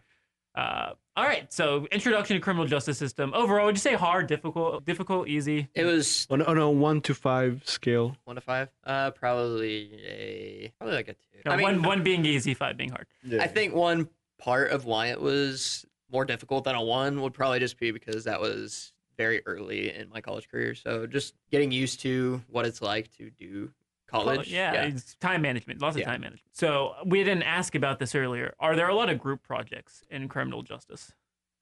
[0.57, 1.53] Uh, all right.
[1.53, 3.33] So introduction to criminal justice system.
[3.35, 5.69] Overall, would you say hard, difficult, difficult, easy?
[5.75, 8.17] it was On, on a one to five scale.
[8.25, 8.69] one to five.
[8.85, 11.19] Uh, probably a probably like a two.
[11.45, 13.07] No, I mean, one one being easy, five being hard.
[13.41, 17.59] I think one part of why it was more difficult than a one would probably
[17.61, 20.75] just be because that was very early in my college career.
[20.75, 23.71] So just getting used to what it's like to do
[24.07, 24.51] college.
[24.53, 26.07] yeah, it's time management, lots of Yeah.
[26.07, 26.43] time management.
[26.53, 28.55] So we didn't ask about this earlier.
[28.59, 31.13] Are there a lot of group projects in criminal justice?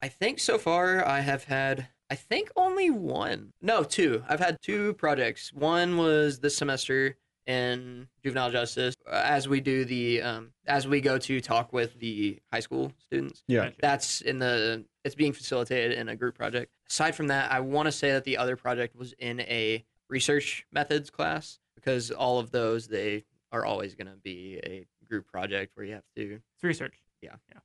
[0.02, 3.54] I think so far I have had I think only one.
[3.62, 4.22] No, two.
[4.28, 5.52] I've had two projects.
[5.54, 11.18] One was this semester in juvenile justice as we do the um, as we go
[11.18, 13.42] to talk with the high school students.
[13.48, 13.70] Yeah.
[13.80, 16.74] That's in the it's being facilitated in a group project.
[16.90, 20.66] Aside from that, I want to say that the other project was in a research
[20.72, 25.76] methods class because all of those they are always going to be a group project
[25.76, 26.94] where you have to It's research.
[27.20, 27.36] Yeah.
[27.52, 27.60] Yeah.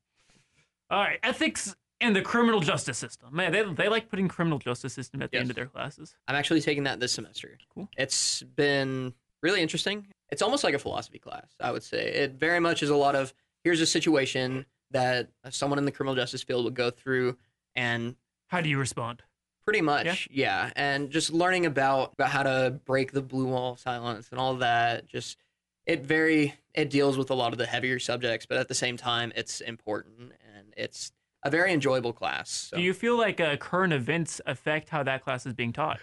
[0.90, 1.20] All right.
[1.24, 3.36] Ethics And the criminal justice system.
[3.36, 6.16] Man, they, they like putting criminal justice system at the end of their classes.
[6.28, 7.58] I'm actually taking that this semester.
[7.74, 7.90] Cool.
[7.98, 10.08] It's been really interesting.
[10.30, 12.08] It's almost like a philosophy class, I would say.
[12.08, 16.16] It very much is a lot of here's a situation that someone in the criminal
[16.16, 17.38] justice field would go through
[17.76, 18.16] and
[18.48, 19.24] How do you respond?
[19.70, 23.80] Pretty much yeah, and just learning about about how to break the blue wall of
[23.80, 25.38] silence and all that just
[25.86, 28.98] it very it deals with a lot of the heavier subjects but at the same
[28.98, 31.12] time it's important and it's
[31.44, 35.24] a very enjoyable class so Do you feel like uh, current events affect how that
[35.24, 36.00] class is being taught?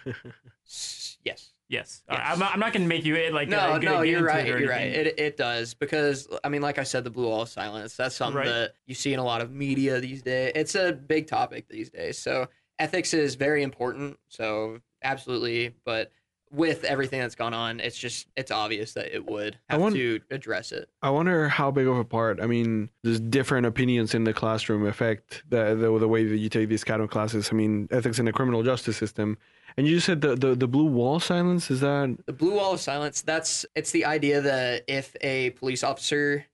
[0.65, 2.01] s- yes yes.
[2.09, 2.27] Uh, Yes.
[2.31, 4.09] I'm, not- I'm not going to make you uh, like no, uh, get- no, get
[4.09, 4.47] you're right.
[4.47, 4.87] You're right.
[4.87, 7.97] It it does because I mean, like I said, the blue wall of silence.
[7.97, 8.47] That's something Right.
[8.47, 10.53] that you see in a lot of media these days.
[10.55, 12.17] It's a big topic these days.
[12.17, 12.47] So
[12.79, 14.17] ethics is very important.
[14.27, 16.11] So absolutely, but
[16.49, 20.21] with everything that's gone on, it's just it's obvious that it would have want- to
[20.31, 20.89] address it.
[21.01, 22.41] I wonder how big of a part.
[22.41, 26.49] I mean, there's different opinions in the classroom affect the the, the way that you
[26.49, 27.49] take these kind of classes.
[27.51, 29.37] I mean, ethics in the criminal justice system.
[29.75, 32.73] And you just said the, the, the blue wall silence is that The blue wall
[32.73, 33.21] of silence.
[33.21, 36.45] That's it's the idea that if a police officer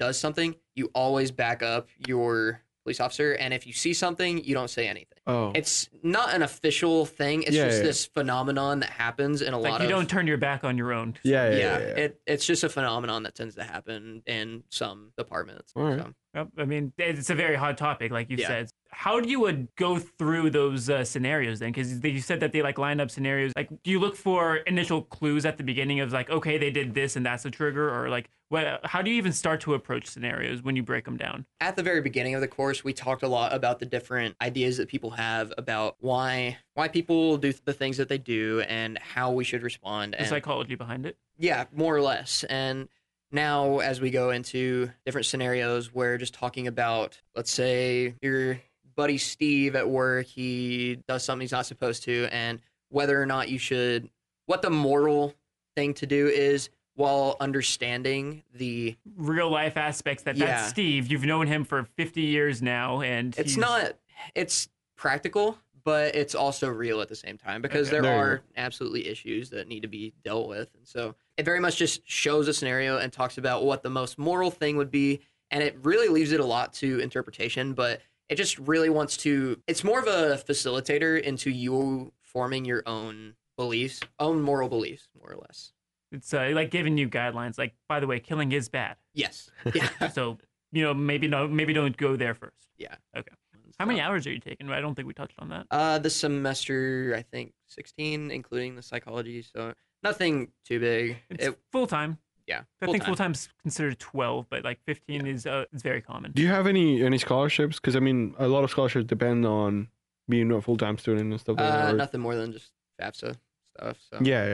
[0.00, 4.54] does something, you always back up your police officer, and if you see something, you
[4.54, 5.18] don't say anything.
[5.26, 7.42] oh it's not an official thing.
[7.42, 7.82] It's Yeah, just yeah.
[7.84, 10.64] this phenomenon that happens in a lot like lot you of don't turn your back
[10.64, 11.14] on your own.
[11.22, 11.94] yeah yeah, yeah, yeah, yeah.
[12.04, 15.72] It, it's just a phenomenon that tends to happen in some departments.
[15.76, 15.98] All right.
[15.98, 18.48] So, Yep, I mean, it's a very hot topic, like you Yeah.
[18.48, 18.70] said.
[18.92, 21.72] How do you would go through those uh, scenarios then?
[21.72, 23.52] Because you said that they like line up scenarios.
[23.56, 26.94] Like, do you look for initial clues at the beginning of like, okay, they did
[26.94, 28.80] this and that's a trigger, or like, what?
[28.84, 31.46] How do you even start to approach scenarios when you break them down?
[31.60, 34.76] at the very beginning of the course, we talked a lot about the different ideas
[34.76, 39.30] that people have about why why people do the things that they do and how
[39.32, 40.12] we should respond.
[40.12, 41.16] The And psychology behind it.
[41.38, 42.44] Yeah, more or less.
[42.44, 42.88] And
[43.30, 48.60] now, as we go into different scenarios, we're just talking about, let's say, your
[48.94, 53.48] buddy Steve at work, he does something he's not supposed to, and whether or not
[53.48, 54.08] you should,
[54.46, 55.34] what the moral
[55.76, 58.96] thing to do is while understanding the.
[59.16, 60.46] Real life aspects that Yeah.
[60.46, 61.06] that's Steve.
[61.10, 63.96] You've known him for 50 years now, and It's he's- not,
[64.34, 67.96] it's practical, but it's also real at the same time because Okay.
[67.96, 70.68] there There are absolutely issues that need to be dealt with.
[70.76, 74.18] And so it very much just shows a scenario and talks about what the most
[74.18, 75.20] moral thing would be.
[75.50, 79.60] And it really leaves it a lot to interpretation, but it just really wants to,
[79.66, 85.30] it's more of a facilitator into you forming your own beliefs, own moral beliefs, more
[85.32, 85.72] or less.
[86.10, 87.58] It's uh, like giving you guidelines.
[87.58, 88.96] Like, by the way, killing is bad.
[89.14, 89.50] Yes.
[89.74, 90.08] Yeah.
[90.08, 90.38] So
[90.72, 92.68] you know, maybe no, maybe don't go there first.
[92.78, 92.94] yeah.
[93.16, 93.32] Okay.
[93.78, 94.70] How many hours are you taking?
[94.70, 95.66] I don't think we touched on that.
[95.70, 99.42] Uh, this semester, I think 16, including the psychology.
[99.42, 101.16] So nothing too big.
[101.30, 102.18] It's It, full time.
[102.46, 102.62] Yeah.
[102.80, 103.06] I think full-time.
[103.06, 106.32] full time's considered twelve, but like fifteen is uh, is very common.
[106.32, 107.76] Do you have any any scholarships?
[107.76, 109.88] Because I mean, a lot of scholarships depend on
[110.28, 111.88] being a full time student and stuff like that.
[111.88, 113.36] Uh, or- nothing more than just FAFSA
[113.76, 113.96] stuff.
[114.10, 114.48] So Yeah, yeah,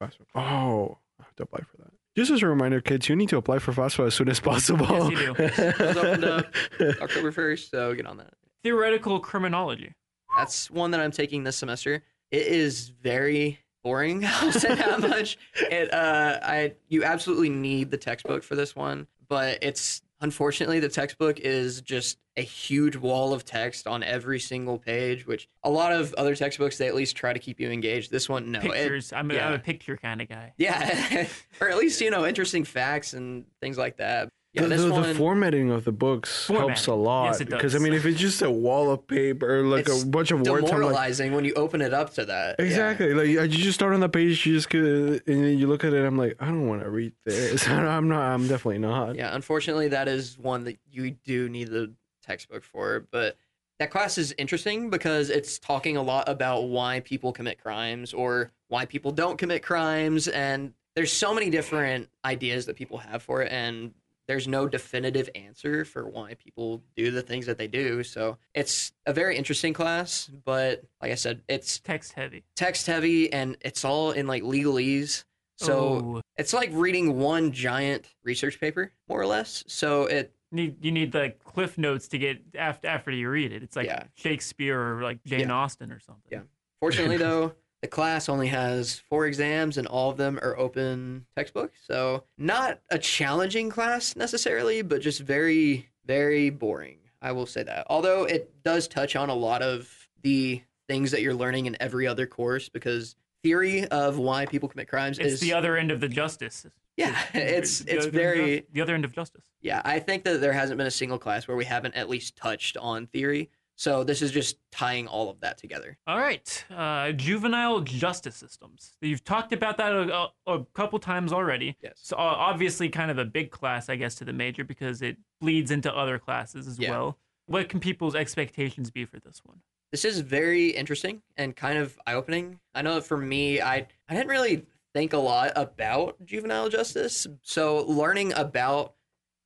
[0.00, 0.06] yeah.
[0.06, 0.20] FAFSA.
[0.34, 1.92] Oh, I have to apply for that.
[2.16, 4.86] Just as a reminder, kids, you need to apply for FAFSA as soon as possible.
[4.86, 5.34] Yes, you do.
[5.38, 6.46] It's opened up
[7.02, 8.34] October 1st, so get on that.
[8.64, 9.94] Theoretical criminology.
[10.36, 12.02] That's one that I'm taking this semester.
[12.30, 14.24] It is very boring.
[14.26, 15.38] I'll say that much.
[15.54, 20.88] It uh, I you absolutely need the textbook for this one, but it's unfortunately the
[20.88, 25.26] textbook is just a huge wall of text on every single page.
[25.26, 28.10] Which a lot of other textbooks they at least try to keep you engaged.
[28.10, 28.60] This one, no.
[28.60, 29.12] It- Pictures.
[29.12, 30.52] I'm, a, I'm a picture kind of guy.
[30.58, 31.26] yeah,
[31.60, 34.28] or at least you know interesting facts and things like that.
[34.52, 37.92] Yeah, the, the, the formatting of the books helps a lot Yes, because I mean,
[37.92, 40.70] if it's just a wall of paper, like It's a bunch of words, I'm like,
[40.72, 42.56] demoralizing when you open it up to that.
[42.58, 42.64] Yeah.
[42.64, 43.14] exactly.
[43.14, 45.92] Like you just start on the page, you just get, and then you look at
[45.92, 46.04] it.
[46.04, 47.68] I'm like, I don't want to read this.
[47.68, 48.22] I'm not.
[48.22, 49.14] I'm definitely not.
[49.14, 51.92] Yeah, unfortunately, that is one that you do need the
[52.26, 53.06] textbook for.
[53.12, 53.36] But
[53.78, 58.50] that class is interesting because it's talking a lot about why people commit crimes or
[58.66, 60.26] why people don't commit crimes.
[60.26, 63.52] And there's so many different ideas that people have for it.
[63.52, 63.94] And
[64.30, 68.04] there's no definitive answer for why people do the things that they do.
[68.04, 70.30] So it's a very interesting class.
[70.44, 72.44] But like I said, it's Text heavy.
[72.54, 75.24] text heavy and it's all in like legalese.
[75.56, 79.64] So Oh, it's like reading one giant research paper, more or less.
[79.66, 83.64] So it, need you need the cliff notes to get after after you read it.
[83.64, 84.04] It's like Yeah.
[84.14, 85.54] Shakespeare or like Jane Yeah.
[85.54, 86.22] Austen or something.
[86.30, 86.42] Yeah.
[86.78, 91.72] fortunately though, the class only has four exams and all of them are open textbook.
[91.86, 96.98] So not a challenging class necessarily, but just very, very boring.
[97.22, 97.86] I will say that.
[97.88, 102.06] Although it does touch on a lot of the things that you're learning in every
[102.06, 106.00] other course because theory of why people commit crimes It's is the other end of
[106.00, 106.66] the justice.
[106.96, 109.44] yeah, it's it's other very the other end of justice.
[109.62, 112.36] Yeah, I think that there hasn't been a single class where we haven't at least
[112.36, 113.50] touched on theory.
[113.80, 115.96] So this is just tying all of that together.
[116.06, 118.92] All right, uh, juvenile justice systems.
[119.00, 121.78] You've talked about that a, a, couple times already.
[121.82, 121.94] Yes.
[121.96, 125.16] So uh, obviously, kind of a big class, I guess, to the major because it
[125.40, 126.90] bleeds into other classes as Yeah.
[126.90, 127.18] well.
[127.46, 129.62] What can people's expectations be for this one?
[129.92, 132.60] This is very interesting and kind of eye opening.
[132.74, 137.26] I know that for me, I I didn't really think a lot about juvenile justice.
[137.40, 138.92] So learning about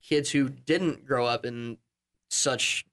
[0.02, 1.78] kids who didn't grow up in
[2.30, 2.84] such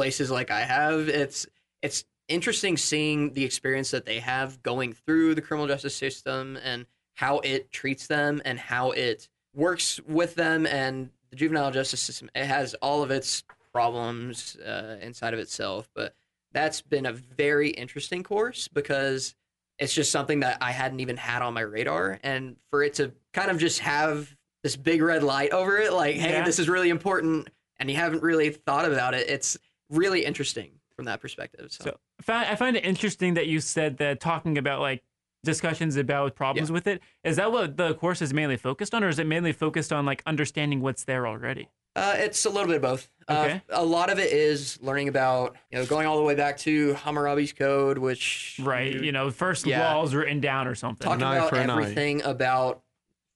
[0.00, 1.46] places like I have, it's
[1.82, 6.86] it's interesting seeing the experience that they have going through the criminal justice system and
[7.12, 12.30] how it treats them and how it works with them and the juvenile justice system.
[12.34, 16.14] It has all of its problems uh, inside of itself, but
[16.52, 19.34] that's been a very interesting course because
[19.78, 22.18] it's just something that I hadn't even had on my radar.
[22.22, 26.16] And for it to kind of just have this big red light over it, like,
[26.16, 26.44] hey, Yeah.
[26.46, 29.58] this is really important, and you haven't really thought about it, it's
[29.90, 31.70] really interesting from that perspective.
[31.72, 35.02] So, So I find, I find it interesting that you said that talking about like
[35.44, 39.08] discussions about problems with it is that what the course is mainly focused on, or
[39.08, 41.68] is it mainly focused on like understanding what's there already?
[41.96, 43.10] uh, it's a little bit of both.
[43.28, 43.54] Okay.
[43.68, 46.56] Uh, a lot of it is learning about, you know, going all the way back
[46.56, 48.92] to Hammurabi's Code, which Right.
[48.92, 49.92] you- You know, first Yeah.
[49.94, 51.04] laws written down or something.
[51.04, 52.82] talking An about for an everything about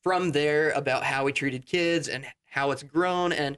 [0.05, 3.57] from there about how we treated kids and how it's grown and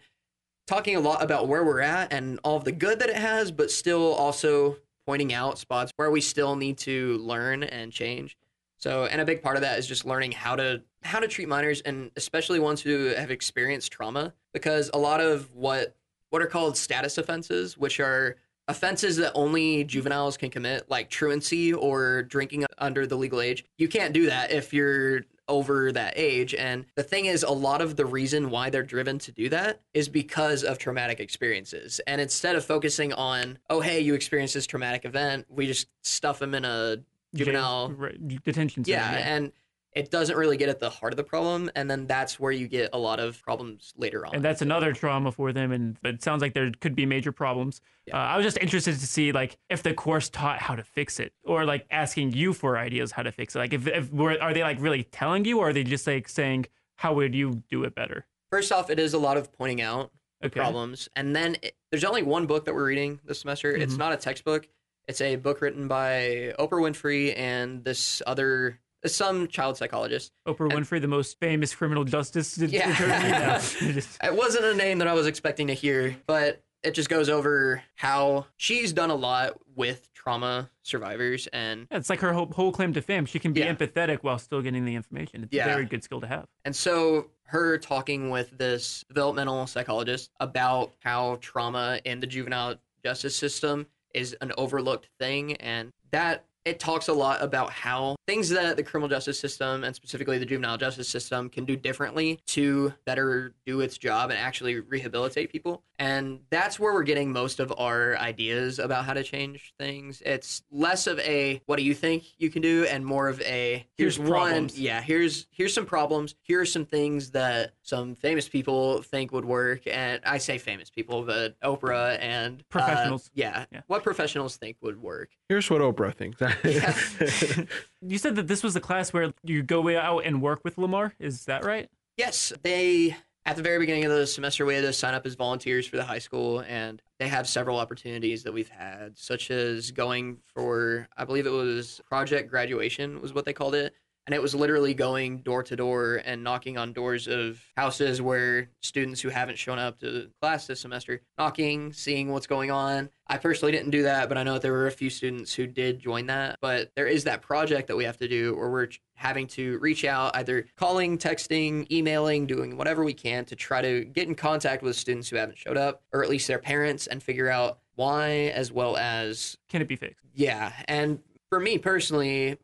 [0.66, 3.50] talking a lot about where we're at and all of the good that it has
[3.50, 4.76] but still also
[5.06, 8.36] pointing out spots where we still need to learn and change.
[8.76, 11.48] So and a big part of that is just learning how to how to treat
[11.48, 15.96] minors and especially ones who have experienced trauma because a lot of what
[16.30, 18.36] what are called status offenses which are
[18.68, 23.86] offenses that only juveniles can commit like truancy or drinking under the legal age you
[23.86, 27.96] can't do that if you're over that age and the thing is a lot of
[27.96, 32.56] the reason why they're driven to do that is because of traumatic experiences and instead
[32.56, 36.64] of focusing on oh hey you experienced this traumatic event we just stuff them in
[36.64, 36.96] a
[37.34, 38.96] juvenile Jail- right, detention center.
[38.96, 39.52] yeah, and
[39.96, 42.68] it doesn't really get at the heart of the problem and then that's where you
[42.68, 44.34] get a lot of problems later on.
[44.34, 47.80] And that's another trauma for them and it sounds like there could be major problems.
[48.06, 48.16] Yeah.
[48.16, 51.18] uh, i was just interested to see like if the course taught how to fix
[51.18, 53.58] it or like asking you for ideas how to fix it.
[53.58, 56.28] Like if, if were, are they like really telling you or are they just like
[56.28, 58.26] saying how would you do it better?
[58.50, 60.12] First off it is a lot of pointing out
[60.44, 60.60] okay.
[60.60, 63.74] problems and then it, there's only one book that we're reading this semester.
[63.74, 63.98] It's Mhm.
[63.98, 64.68] not a textbook.
[65.08, 70.84] It's a book written by oprah winfrey and this other some child psychologist oprah and-
[70.86, 72.92] winfrey the most famous criminal justice Yeah.
[72.92, 77.28] attorney It wasn't a name that I was expecting to hear, but it just goes
[77.28, 82.46] over how she's done a lot with trauma survivors and yeah, it's like her whole,
[82.46, 83.72] whole claim to fame she can be Yeah.
[83.74, 85.66] empathetic while still getting the information it's Yeah.
[85.66, 90.92] a very good skill to have and so her talking with this developmental psychologist about
[91.00, 97.06] how trauma in the juvenile justice system is an overlooked thing and that it talks
[97.06, 101.08] a lot about how things that the criminal justice system and specifically the juvenile justice
[101.08, 105.84] system can do differently to better do its job and actually rehabilitate people.
[106.00, 110.20] And that's where we're getting most of our ideas about how to change things.
[110.26, 113.86] It's less of a what do you think you can do and more of a
[113.96, 114.78] Here's one problems.
[114.78, 116.34] yeah, here's here's some problems.
[116.42, 120.90] Here are some things that some famous people think would work and I say famous
[120.90, 123.30] people, but Oprah and uh, Professionals.
[123.32, 123.82] yeah, Yeah.
[123.86, 125.30] What professionals think would work.
[125.48, 126.40] Here's what Oprah thinks.
[128.02, 131.14] you said that this was a class where you go out and work with lamar
[131.18, 134.92] is that right Yes, they at the very beginning of the semester we had to
[134.92, 138.68] sign up as volunteers for the high school and they have several opportunities that we've
[138.70, 143.76] had such as going for I believe it was project graduation was what they called
[143.76, 143.94] it
[144.26, 148.68] and it was literally going door to door and knocking on doors of houses where
[148.80, 153.08] students who haven't shown up to class this semester knocking seeing what's going on.
[153.28, 155.66] I personally didn't do that but i know that there were a few students who
[155.66, 156.58] did join that.
[156.60, 160.04] But there is that project that we have to do where we're having to reach
[160.04, 164.82] out either calling texting emailing doing whatever we can to try to get in contact
[164.82, 168.52] with students who haven't showed up or at least their parents and figure out why
[168.54, 170.20] as well as can it be fixed?
[170.34, 172.58] Yeah, and for me personally,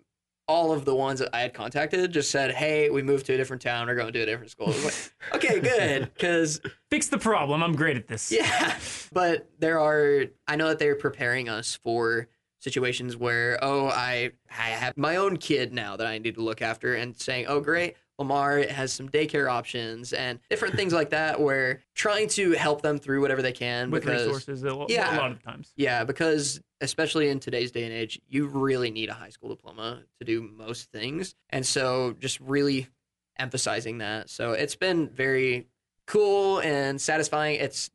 [0.48, 3.36] all of the ones that I had contacted just said, "Hey, we moved to a
[3.36, 3.86] different town.
[3.86, 6.60] We're going to a different school." I was like, okay, good, because
[6.90, 8.78] fix the problem i'm great at this yeah,
[9.12, 10.26] but there are.
[10.46, 12.28] I know that they're preparing us for
[12.60, 16.62] situations where, oh, I I have my own kid now that I need to look
[16.62, 17.96] after, and saying, oh, great.
[18.22, 21.40] Lamar has some daycare options and different things like that.
[21.40, 25.16] Where trying to help them through whatever they can with because resources a, Yeah.
[25.16, 29.08] a lot of times yeah, because especially in today's day and age, you really need
[29.08, 31.34] a high school diploma to do most things.
[31.50, 32.88] And so just really
[33.38, 34.28] emphasizing that.
[34.30, 35.68] So it's been very
[36.06, 37.60] cool and satisfying.
[37.60, 37.90] It's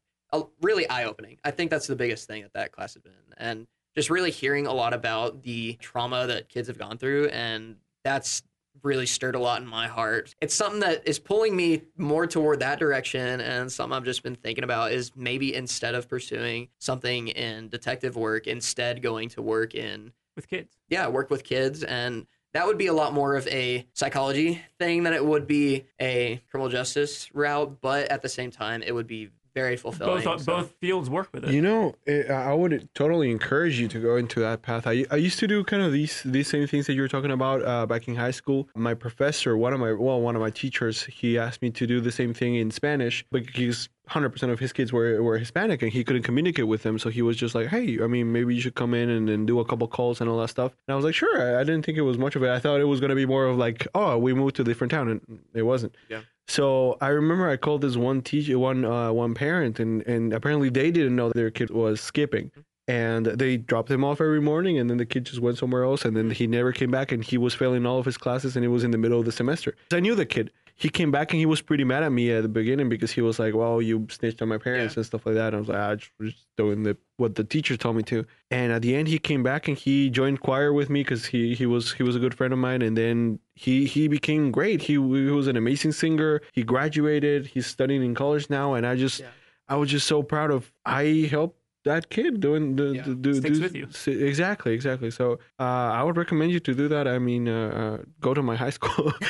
[0.61, 1.38] really eye opening.
[1.43, 4.67] I think that's the biggest thing that that class has been, and just really hearing
[4.67, 8.43] a lot about the trauma that kids have gone through, and that's
[8.84, 10.36] really stirred a lot in my heart.
[10.41, 14.36] It's something that is pulling me more toward that direction, and something I've just been
[14.36, 19.75] thinking about is maybe instead of pursuing something in detective work, instead going to work
[19.75, 20.78] in with kids.
[20.89, 25.03] yeah, work with kids and that would be a lot more of a psychology thing
[25.03, 29.05] than it would be a criminal justice route, but at the same time, it would
[29.05, 29.30] be
[29.62, 30.24] very fulfilling.
[30.24, 31.51] Both so- both fields work with it.
[31.51, 34.88] You know, eh, I would totally encourage you to go into that path.
[34.88, 37.32] I, I used to do kind of these these same things that you were talking
[37.32, 38.70] about uh, back in high school.
[38.76, 41.97] My professor, one of my well, one of my teachers, he asked me to do
[42.08, 46.03] the same thing in Spanish because 100% of his kids were, were Hispanic and he
[46.03, 46.97] couldn't communicate with them.
[46.97, 49.45] So he was just like, hey, I mean, maybe you should come in and, and
[49.45, 50.72] do a couple calls and all that stuff.
[50.88, 51.36] And I was like, sure.
[51.41, 52.49] I, I didn't think it was much of it.
[52.49, 54.66] I thought it was going to be more of like, oh, we moved to a
[54.66, 55.10] different town.
[55.10, 55.93] And it wasn't.
[56.10, 56.22] Yeah.
[56.47, 60.69] So I remember I called this one teacher, one uh, one parent, and and apparently
[60.69, 62.51] they didn't know their kid was skipping,
[62.87, 66.05] and they dropped him off every morning, and then the kid just went somewhere else,
[66.05, 68.63] and then he never came back, and he was failing all of his classes, and
[68.63, 69.75] it was in the middle of the semester.
[69.91, 70.51] I knew the kid.
[70.80, 73.21] He came back and he was pretty mad at me at the beginning because he
[73.21, 74.99] was like, "Well, you snitched on my parents Yeah.
[74.99, 77.43] and stuff like that." And I was like, "I just was doing the what the
[77.43, 80.71] teacher told me to." And at the end, he came back and he joined choir
[80.71, 82.84] with me because he he was he was a good friend of mine.
[82.84, 84.84] And then he he became great.
[84.84, 86.41] He, he was an amazing singer.
[86.53, 87.47] He graduated.
[87.47, 88.75] He's studying in college now.
[88.75, 89.28] And I just Yeah.
[89.67, 91.59] I was just so proud of I helped
[91.91, 93.03] that kid doing the, Yeah.
[93.07, 93.85] the do, Sticks do- with you.
[94.01, 95.09] s- exactly exactly.
[95.19, 95.25] So
[95.65, 97.05] uh, i would recommend you to do that.
[97.15, 99.07] I mean uh, uh, go to my high school.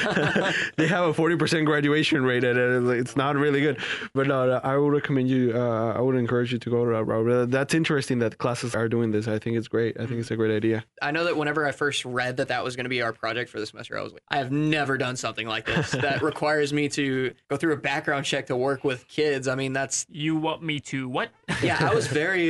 [0.77, 2.57] They have a 40% graduation rate and
[3.01, 3.77] it's not really good.
[4.13, 7.03] But uh, i would recommend you uh, i would encourage you to go to that
[7.11, 7.29] route.
[7.31, 9.25] Uh, that's interesting that classes are doing this.
[9.35, 9.93] I think it's great.
[10.01, 10.77] I think it's a great idea.
[11.01, 13.49] I know that whenever I first read that that was going to be our project
[13.51, 15.87] for the semester, I was like, I have never done something like this.
[16.07, 19.47] That requires me to go through a background check to work with kids.
[19.47, 21.29] I mean, that's You want me to what?
[21.61, 22.46] yeah, I was very,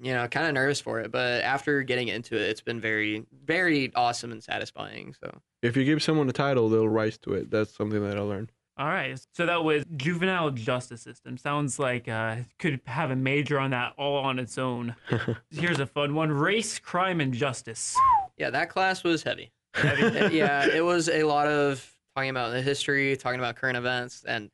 [0.00, 3.24] you know, kind of nervous for it, but after getting into it, it's been very,
[3.44, 5.14] very awesome and satisfying.
[5.22, 8.20] So if you give someone a title they'll rise to it that's something that i
[8.20, 9.18] learned All right.
[9.34, 11.36] So that was juvenile justice system.
[11.36, 14.94] Sounds like uh, could have a major on that all on its own.
[15.50, 17.96] Here's a fun one: race, crime, and justice.
[18.36, 19.50] yeah, that class was heavy.
[19.74, 24.24] It- yeah, it was a lot of talking about the history, talking about current events,
[24.26, 24.48] and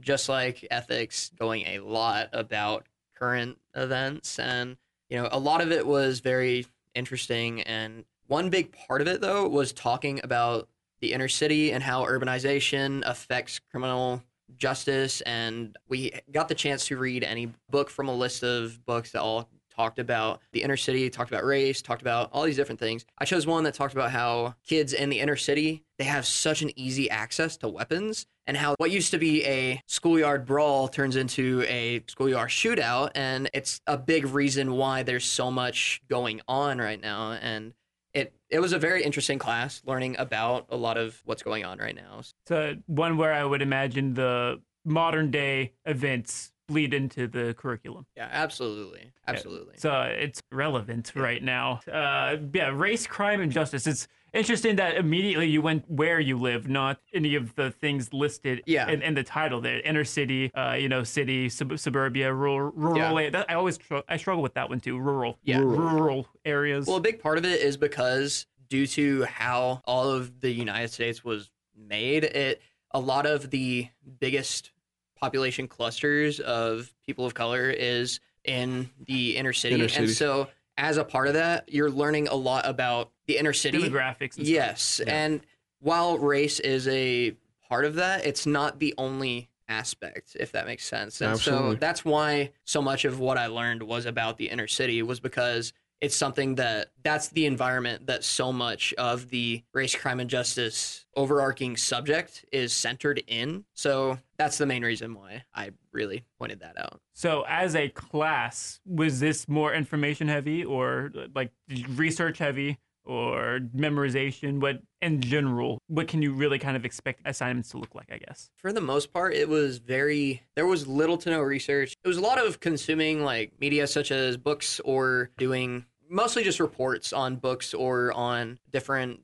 [0.00, 2.86] just like ethics, going a lot about
[3.18, 4.38] current events.
[4.38, 4.76] And,
[5.08, 7.62] you know, a lot of it was very interesting.
[7.62, 10.68] And one big part of it, though, was talking about
[11.00, 14.22] the inner city and how urbanization affects criminal
[14.56, 15.20] justice.
[15.22, 19.20] And we got the chance to read any book from a list of books that
[19.20, 23.04] all talked about the inner city, talked about race, talked about all these different things.
[23.18, 26.62] I chose one that talked about how kids in the inner city, they have such
[26.62, 31.16] an easy access to weapons and how what used to be a schoolyard brawl turns
[31.16, 36.78] into a schoolyard shootout and it's a big reason why there's so much going on
[36.78, 37.74] right now and
[38.14, 41.78] it it was a very interesting class learning about a lot of what's going on
[41.78, 42.22] right now.
[42.46, 48.06] So one where I would imagine the modern day events bleed into the curriculum.
[48.16, 49.10] Yeah, absolutely.
[49.26, 49.74] Absolutely.
[49.78, 51.80] So it's relevant right now.
[51.90, 53.86] Uh, yeah, race, crime, and justice.
[53.86, 58.62] It's interesting that immediately you went where you live, not any of the things listed
[58.66, 58.88] Yeah.
[58.88, 59.80] in, in the title there.
[59.80, 63.20] Inner city, uh, you know, city, sub- suburbia, rural, rural.
[63.20, 63.30] Yeah.
[63.30, 64.98] That, I always str- I struggle with that one too.
[64.98, 65.58] Rural, Yeah.
[65.60, 66.86] rural, areas.
[66.86, 70.88] Well, a big part of it is because due to how all of the United
[70.92, 72.60] States was made, it
[72.92, 73.88] a lot of the
[74.20, 74.70] biggest
[75.16, 79.74] population clusters of people of color is in the inner city.
[79.74, 80.48] Inner And so
[80.78, 83.78] as a part of that, you're learning a lot about the inner city.
[83.78, 84.36] demographics.
[84.36, 84.46] And stuff.
[84.46, 85.00] Yes.
[85.06, 85.40] And
[85.80, 87.34] while race is a
[87.68, 91.20] part of that, it's not the only aspect, if that makes sense.
[91.20, 91.72] And Absolutely.
[91.72, 95.20] so that's why so much of what I learned was about the inner city was
[95.20, 100.28] because it's something that that's the environment that so much of the race, crime, and
[100.28, 103.64] justice overarching subject is centered in.
[103.74, 107.00] So that's the main reason why I really pointed that out.
[107.14, 111.50] So, as a class, was this more information heavy or like
[111.94, 114.60] research heavy or memorization?
[114.60, 118.10] What, in general, what can you really kind of expect assignments to look like?
[118.10, 118.50] I guess.
[118.56, 122.16] for the most part it was very there was little to no research it was
[122.16, 127.36] a lot of consuming like media such as books or doing mostly just reports on
[127.36, 129.20] books or on different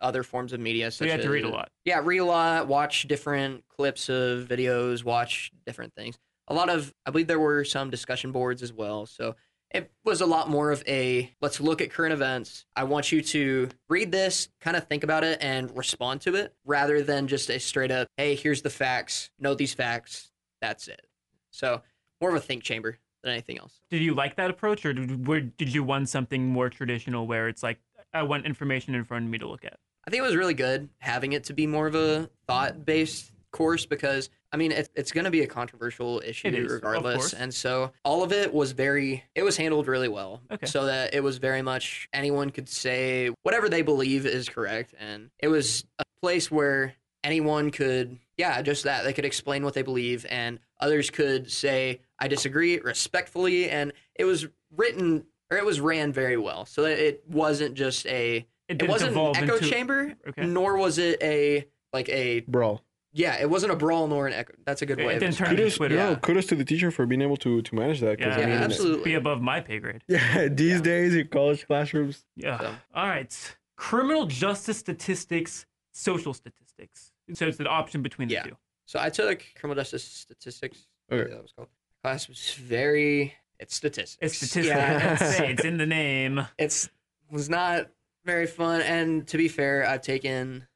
[0.00, 1.68] other forms of media So you had to read a lot.
[1.84, 6.18] yeah read a lot watch different clips of videos watch different things
[6.48, 9.36] a lot of i believe there were some discussion boards as well so
[9.74, 13.22] it was a lot more of a let's look at current events i want you
[13.22, 17.50] to read this kind of think about it and respond to it rather than just
[17.50, 21.06] a straight up hey here's the facts know these facts that's it
[21.50, 21.82] so
[22.20, 23.80] more of a think chamber than anything else.
[23.90, 27.62] Did you like that approach, or did, did you want something more traditional where it's
[27.62, 27.78] like
[28.12, 29.78] I want information in front of me to look at?
[30.06, 33.32] I think it was really good having it to be more of a thought based
[33.52, 36.72] course because I mean it, it's going to be a controversial issue It is, of
[36.72, 40.66] regardless, and so all of it was very it was handled really well, Okay.
[40.66, 45.30] so that it was very much anyone could say whatever they believe is correct, and
[45.38, 46.94] it was a place where
[47.24, 52.00] anyone could yeah just that they could explain what they believe, and others could say
[52.18, 54.46] I disagree respectfully, and it was
[54.76, 58.88] written or it was ran very well, so that it wasn't just a It, it
[58.88, 60.46] wasn't an echo into chamber, Okay.
[60.46, 62.82] nor was it a like a Brawl.
[63.12, 63.40] Yeah.
[63.40, 64.54] It wasn't a brawl nor an echo.
[64.64, 65.14] That's a good It way.
[65.14, 65.96] of didn't turn describing into Kudos, Twitter.
[65.96, 66.14] no, Yeah.
[66.16, 68.18] kudos to the teacher for being able to to manage that.
[68.20, 69.04] Yeah, I Yeah, mean, absolutely.
[69.04, 70.02] Be above my pay grade.
[70.08, 70.80] Yeah, these Yeah.
[70.80, 72.24] days in college classrooms.
[72.36, 72.58] Yeah.
[72.58, 73.56] So- All right.
[73.76, 77.12] Criminal justice statistics, social statistics.
[77.34, 78.42] So it's an option between the Yeah.
[78.44, 78.56] two.
[78.86, 80.86] So I took criminal justice statistics.
[81.10, 81.30] Okay.
[81.30, 81.68] That was called.
[82.02, 83.34] Class was very.
[83.60, 84.18] It's statistics.
[84.20, 84.66] It's statistics.
[84.66, 86.46] Yeah, Let's it's in the name.
[86.58, 86.88] it's
[87.30, 87.90] was not
[88.24, 88.82] very fun.
[88.82, 90.66] And to be fair, I've taken,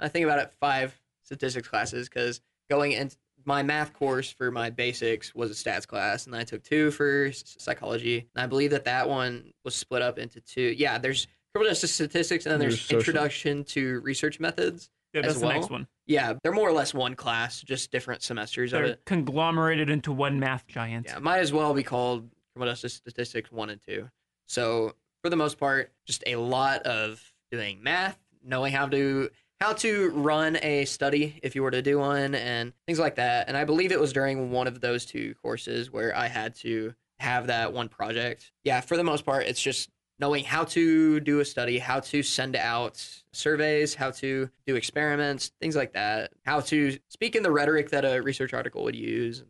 [0.00, 3.10] I think about it, five statistics classes because going in
[3.44, 7.30] my math course for my basics was a stats class, and I took two for
[7.32, 8.26] psychology.
[8.34, 10.74] And I believe that that one was split up into two.
[10.76, 14.88] Yeah, there's criminal justice statistics, and then there's, There's introduction to research methods.
[15.12, 15.80] Yeah, As that's the next well?
[15.80, 15.88] one.
[16.06, 19.02] Yeah, they're more or less one class, just different semesters of They're it.
[19.06, 21.06] conglomerated into one math giant.
[21.08, 24.08] Yeah, might as well be called criminal justice statistics one and two.
[24.46, 27.22] So for the most part, just a lot of
[27.52, 31.98] doing math, knowing how to how to run a study if you were to do
[31.98, 33.48] one, and things like that.
[33.48, 36.94] And I believe it was during one of those two courses where I had to
[37.20, 38.52] have that one project.
[38.64, 39.88] Yeah, for the most part, it's just
[40.18, 45.50] knowing how to do a study, how to send out surveys, how to do experiments,
[45.60, 49.42] things like that, how to speak in the rhetoric that a research article would use.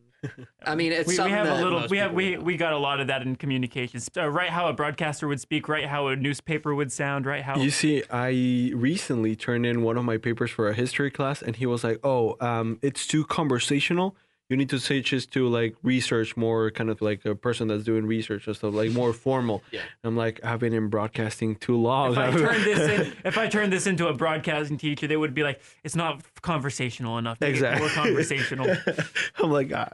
[0.65, 2.79] I mean, it's we, we something have a little we have we, we got a
[2.79, 6.17] lot of that in communications uh, right how a broadcaster would speak right how a
[6.17, 10.51] newspaper would sound right how You see, I recently turned in one of my papers
[10.51, 14.17] for a history class, and he was like, "Oh, um, it's too conversational.
[14.51, 17.83] You need to say just to like research more, kind of like a person that's
[17.85, 19.81] doing research and stuff, like more formal." Yeah.
[20.05, 22.13] I'm like, I've been in broadcasting too long.
[22.13, 22.79] if I turn this
[23.09, 26.23] in, if I turn this into a broadcasting teacher, they would be like, "It's not
[26.43, 27.41] conversational enough.
[27.41, 28.77] Make it exactly more conversational."
[29.39, 29.89] I'm like, ah,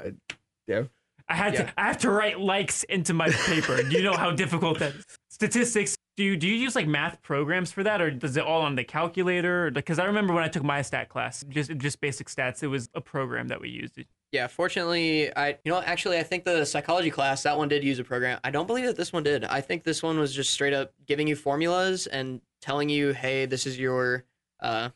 [0.66, 0.82] yeah.
[1.28, 1.62] I had Yeah.
[1.62, 3.80] to I have to write likes into my paper.
[3.84, 5.06] Do you know how difficult that is?
[5.28, 5.94] Statistics.
[6.16, 8.74] Do you do you use like math programs for that, or does it all on
[8.74, 9.70] the calculator?
[9.70, 12.88] Because I remember when I took my stat class, just just basic stats, it was
[12.94, 13.96] a program that we used.
[14.32, 17.98] Yeah, fortunately, I you know actually I think the psychology class that one did use
[17.98, 18.38] a program.
[18.44, 19.44] I don't believe that this one did.
[19.44, 23.46] I think this one was just straight up giving you formulas and telling you, hey,
[23.46, 24.24] this is your
[24.60, 24.90] uh,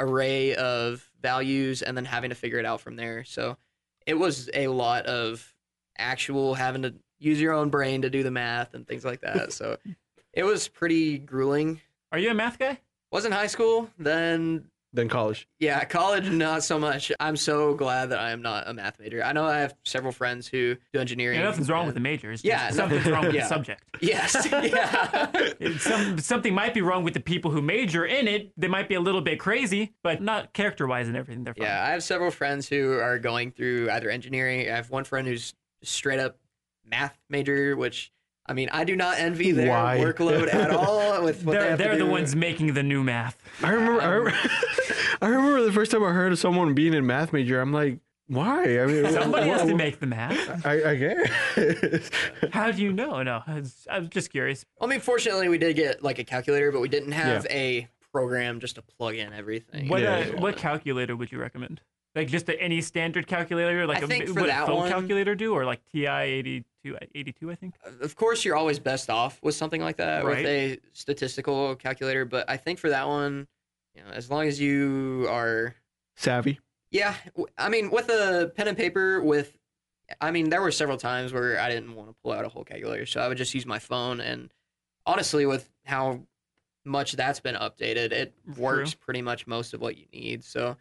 [0.00, 3.22] array of values, and then having to figure it out from there.
[3.24, 3.56] So
[4.04, 5.54] it was a lot of
[5.98, 9.52] actual having to use your own brain to do the math and things like that.
[9.52, 9.76] So
[10.32, 11.80] it was pretty grueling.
[12.12, 12.78] Are you a math guy?
[13.12, 14.64] Was in high school, then
[14.96, 15.46] Then college.
[15.58, 17.12] yeah, college not so much.
[17.20, 19.22] I'm so glad that I am not a math major.
[19.22, 21.38] I know I have several friends who do engineering.
[21.38, 22.42] Yeah, nothing's wrong with the majors.
[22.42, 23.42] Yeah, just something's wrong with yeah.
[23.42, 23.82] the subject.
[24.00, 28.52] Yes, yeah, Some something might be wrong with the people who major in it.
[28.56, 31.44] They might be a little bit crazy, but not character wise and everything.
[31.44, 31.66] They're fine.
[31.66, 31.84] yeah.
[31.86, 34.60] I have several friends who are going through either engineering.
[34.60, 36.38] I have one friend who's straight up
[36.86, 38.12] math major, which
[38.48, 39.98] I mean, I do not envy their Why?
[39.98, 41.22] workload at all.
[41.24, 43.36] With what they they're have they're the ones making the new math.
[43.62, 44.00] I remember.
[44.00, 44.38] I remember,
[45.22, 47.60] I remember the first time I heard of someone being in math major.
[47.60, 48.80] I'm like, why?
[48.80, 50.66] I mean, Somebody has wha- to make the math.
[50.66, 52.10] I, I guess.
[52.52, 53.22] How do you know?
[53.22, 54.64] No, I was, I was just curious.
[54.80, 58.60] I mean, fortunately, we did get like a calculator, but we didn't have a program
[58.60, 59.88] just to plug in everything.
[59.88, 61.80] What Yeah, uh, what calculator would you recommend?
[62.14, 64.76] Like just a, any standard calculator, like I a, think for would a that phone
[64.76, 66.64] one- calculator do, or like TI
[66.94, 67.74] 82, 82 I think.
[67.84, 70.36] Uh, of course you're always best off with something like that Right.
[70.36, 73.46] with a statistical calculator but i think for that one
[73.94, 75.74] you know as long as you are
[76.16, 76.60] Savvy.
[76.90, 77.14] yeah
[77.58, 79.56] I mean with a pen and paper with
[80.20, 82.64] i mean there were several times where i didn't want to pull out a whole
[82.64, 84.52] calculator so i would just use my phone and
[85.06, 86.20] honestly with how
[86.84, 90.76] much that's been updated it works pretty much most of what you need so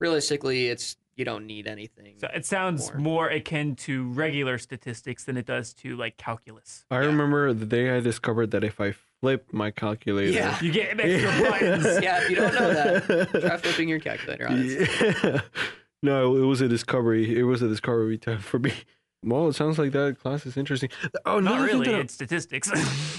[0.00, 2.98] realistically it's you don't need anything So it sounds More.
[3.00, 6.84] more akin to regular statistics than it does to like calculus.
[6.90, 7.06] I Yeah.
[7.06, 10.30] remember the day I discovered that if I flip my calculator.
[10.32, 10.58] Yeah.
[10.62, 12.02] You get extra points.
[12.02, 15.40] yeah if you don't know that try flipping your calculator on Yeah.
[16.02, 17.38] No, it was a discovery.
[17.38, 18.72] It was a discovery time for me.
[19.22, 20.88] Well, it sounds like that class is interesting.
[21.26, 21.84] Oh, Not really.
[21.88, 22.70] that It's statistics.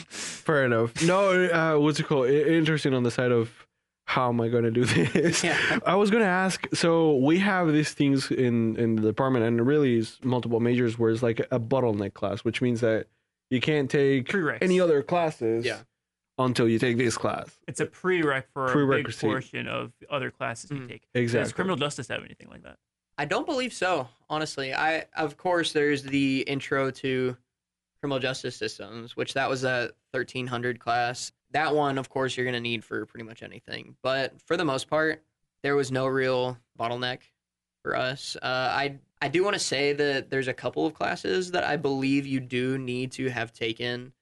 [0.09, 0.99] Fair enough.
[1.03, 2.27] No, uh, what's it called?
[2.29, 3.67] Interesting on the side of
[4.12, 4.84] how am I going to do
[5.14, 5.43] this?
[5.43, 5.57] Yeah.
[5.86, 6.68] I was going to ask.
[6.74, 10.99] So we have these things in in the department, and it really is multiple majors,
[10.99, 13.07] where it's like a bottleneck class, which means that
[13.49, 14.59] you can't take Prereqs.
[14.62, 15.80] any other classes Yeah.
[16.38, 17.57] until you take this class.
[17.68, 20.89] It's a prereq for a big portion of other classes you Mhm.
[21.14, 21.32] take.
[21.32, 22.78] Does criminal justice have anything like that?
[23.18, 24.74] I don't believe so, honestly.
[24.74, 27.38] I of course there's the intro to
[28.01, 31.32] criminal justice systems, which that was a 1300 class.
[31.51, 33.95] That one, of course, you're going to need for pretty much anything.
[34.01, 35.23] But for the most part,
[35.63, 37.19] there was no real bottleneck
[37.83, 38.35] for us.
[38.41, 41.77] Uh, I I do want to say that there's a couple of classes that I
[41.77, 44.13] believe you do need to have taken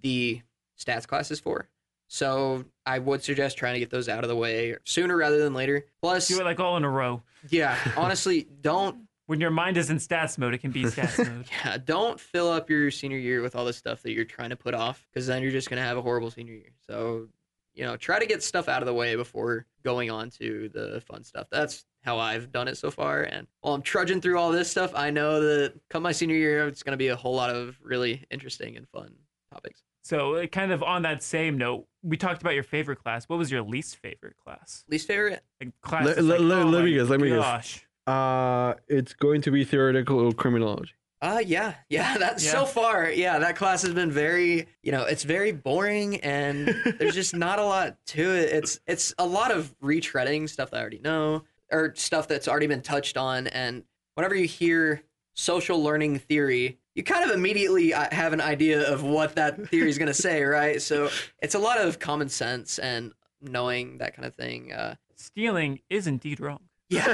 [0.00, 0.42] the
[0.78, 1.68] stats classes for.
[2.08, 5.52] So I would suggest trying to get those out of the way sooner rather than
[5.54, 5.84] later.
[6.00, 7.22] Plus, Do it like all in a row.
[7.50, 11.46] yeah, honestly, don't When your mind is in stats mode, it can be stats mode.
[11.64, 14.56] yeah, don't fill up your senior year with all the stuff that you're trying to
[14.56, 16.72] put off because then you're just going to have a horrible senior year.
[16.88, 17.28] So,
[17.74, 21.02] you know, try to get stuff out of the way before going on to the
[21.02, 21.46] fun stuff.
[21.52, 23.22] That's how I've done it so far.
[23.22, 26.66] And while I'm trudging through all this stuff, I know that come my senior year,
[26.66, 29.12] it's going to be a whole lot of really interesting and fun
[29.52, 29.82] topics.
[30.02, 33.28] So, uh, kind of on that same note, we talked about your favorite class.
[33.28, 34.84] What was your least favorite class?
[34.88, 35.42] Least favorite?
[35.60, 36.06] Like class.
[36.06, 37.80] Let- is like, let- oh let me my guess, let me guess.
[38.08, 38.76] Gosh.
[38.76, 40.92] Uh, it's going to be theoretical criminology.
[41.20, 42.16] Uh yeah, yeah.
[42.18, 42.52] That's Yeah.
[42.52, 43.10] so far.
[43.10, 47.58] Yeah, that class has been very, you know, it's very boring, and there's just not
[47.58, 48.52] a lot to it.
[48.52, 51.42] It's it's a lot of retreading stuff that I already know,
[51.72, 53.48] or stuff that's already been touched on.
[53.48, 53.82] And
[54.14, 55.02] whenever you hear
[55.34, 59.88] social learning theory, you kind of immediately uh, have an idea of what that theory
[59.90, 60.80] is going to say, right?
[60.80, 61.10] So
[61.42, 64.72] it's a lot of common sense and knowing that kind of thing.
[64.72, 66.60] Uh, Stealing is indeed wrong.
[66.90, 67.12] yeah,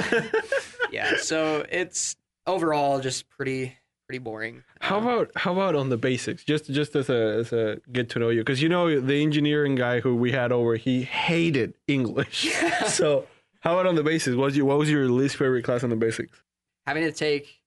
[0.95, 1.17] yeah.
[1.17, 2.15] So it's
[2.47, 3.75] overall just pretty
[4.07, 4.63] pretty boring.
[4.81, 6.43] How Um, about how about on the basics?
[6.43, 9.75] Just just as a as a get to know you, because you know the engineering
[9.75, 12.47] guy who we had over, he hated English.
[12.87, 13.27] so
[13.61, 14.35] how about on the basics?
[14.35, 16.41] What was your what was your least favorite class on the basics?
[16.87, 17.63] having to take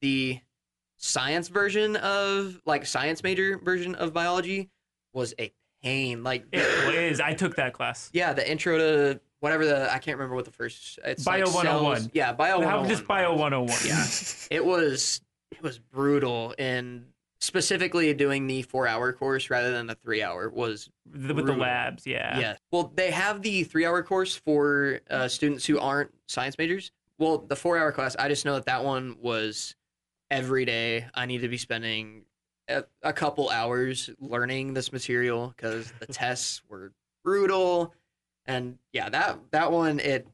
[0.00, 0.38] the
[0.96, 4.70] science version of like science major version of biology
[5.12, 5.52] was a
[5.82, 6.22] pain.
[6.22, 7.20] Like It is.
[7.20, 8.10] I took that class.
[8.12, 11.54] yeah, the intro to whatever the I can't remember what the first it's Bio like
[11.54, 11.96] 101.
[11.96, 12.88] cells- Yeah, bio How 101.
[12.88, 13.78] just bio 101.
[13.84, 14.56] Yeah.
[14.56, 15.20] It was
[15.50, 17.06] it was brutal and
[17.40, 22.06] specifically doing the 4-hour course rather than the 3-hour was The- with the labs.
[22.06, 22.38] Yeah.
[22.38, 22.58] Yes.
[22.70, 26.92] Well, they have the three hour course for uh, students who aren't science majors.
[27.18, 29.74] Well, the four hour class, I just know that that one was
[30.30, 31.06] every day.
[31.14, 32.22] I need to be spending
[32.68, 36.92] a, a couple hours learning this material because the tests were
[37.24, 37.94] brutal.
[38.46, 40.26] And yeah, that that one it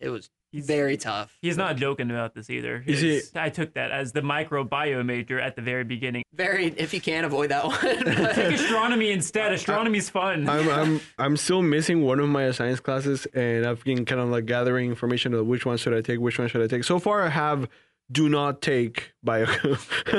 [0.00, 1.36] it was He's- very tough.
[1.40, 2.82] He's not joking about this either.
[2.86, 6.24] You see- It's- I took that as the microbiome major at the very beginning.
[6.34, 7.78] very if you can avoid that one.
[8.34, 9.52] Take astronomy instead.
[9.58, 10.48] Astronomy's fun.
[10.48, 14.28] I'm I'm I'm still missing one of my science classes, and I've been kind of
[14.28, 16.84] like gathering information of which one should I take, which one should I take.
[16.84, 17.68] So far, I have
[18.10, 19.46] do not take bio.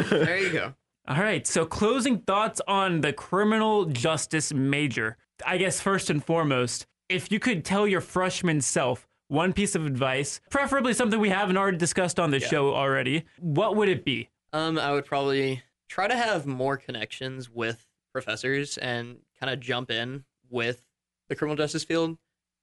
[0.09, 0.73] there you go.
[1.07, 1.45] All right.
[1.45, 5.17] So, closing thoughts on the criminal justice major.
[5.45, 9.85] I guess first and foremost, if you could tell your freshman self one piece of
[9.85, 14.29] advice, preferably something we haven't already discussed on the show already, what would it be?
[14.51, 19.89] Um, I would probably try to have more connections with professors and kind of jump
[19.91, 20.83] in with
[21.29, 22.17] the criminal justice field.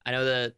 [0.05, 0.53] I know that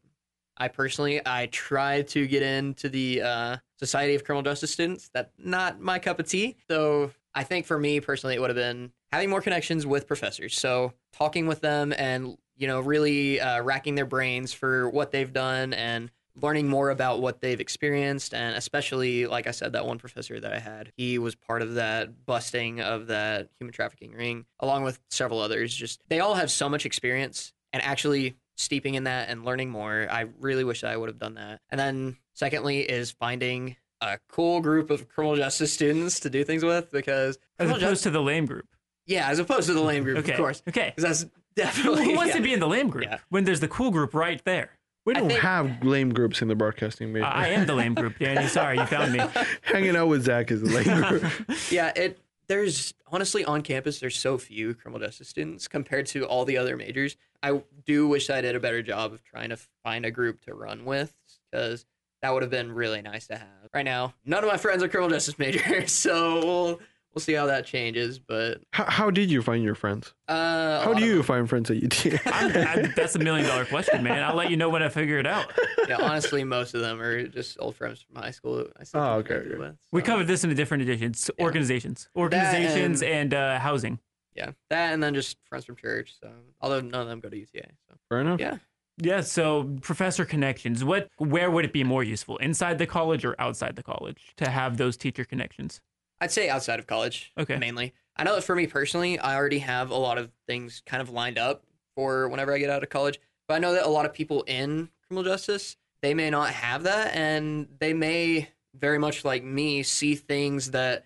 [0.58, 5.10] I personally I tried to get into the uh, Society of Criminal Justice Students.
[5.14, 6.58] That's not my cup of tea.
[6.70, 10.58] So I think for me personally, it would have been having more connections with professors.
[10.58, 15.34] So talking with them and you know really uh, racking their brains for what they've
[15.34, 19.97] done and learning more about what they've experienced and especially like i said that one
[19.99, 24.45] professor that i had he was part of that busting of that human trafficking ring
[24.60, 29.04] along with several others just they all have so much experience and actually steeping in
[29.04, 32.80] that and learning more i really wish i would have done that and then secondly
[32.80, 37.70] is finding a cool group of criminal justice students to do things with because As
[37.70, 38.68] opposed jus- to the lame group.
[39.06, 40.32] yeah as opposed to the lame group Okay.
[40.32, 40.93] of course Okay.
[40.97, 41.26] 'Cause that's
[41.56, 42.38] definitely who wants yeah.
[42.38, 43.20] to be in the lame group Yeah.
[43.30, 44.72] when there's the cool group right there?
[45.06, 47.26] we don't think- have lame groups in the broadcasting major.
[47.26, 48.47] I I am the lame group, Danny.
[48.47, 49.20] Sorry, you found me.
[49.64, 51.24] Hanging out with Zach is a lame group.
[51.72, 56.45] yeah it there's honestly on campus there's so few criminal justice students compared to all
[56.45, 60.06] the other majors i do wish i did a better job of trying to find
[60.06, 61.14] a group to run with
[61.51, 61.86] because
[62.22, 64.88] that would have been really nice to have right now none of my friends are
[64.88, 66.80] criminal justice majors so we'll
[67.14, 70.14] we'll see how that changes but how, how did you find your friends?
[70.28, 72.05] uh How lot do of- you find friends at UT?
[72.28, 74.24] I'm, I, that's a million dollar question, man.
[74.24, 75.51] I'll let you know when I figure it out.
[75.88, 79.14] yeah honestly most of them are just old friends from high school I still Oh,
[79.20, 79.55] okay, okay.
[79.57, 81.30] with, We covered this in a different editions.
[81.38, 81.43] Yeah.
[81.45, 83.99] Organizations, organizations, and, uh, housing.
[84.36, 86.30] yeah that and then just friends from church so
[86.61, 88.39] although none of them go to uta so Fair enough.
[88.39, 88.57] Yeah.
[88.99, 90.84] Yeah, so professor connections.
[90.84, 92.38] What where would it be more useful?
[92.38, 95.82] Inside the college or outside the college to have those teacher connections?
[96.24, 97.57] I'd say outside of college, Okay.
[97.57, 97.93] mainly.
[98.15, 101.09] I know that for me personally, I already have a lot of things kind of
[101.09, 101.65] lined up
[101.95, 103.19] for whenever I get out of college.
[103.47, 106.84] But I know that a lot of people in criminal justice, they may not have
[106.84, 111.05] that, and they may very much like me see things that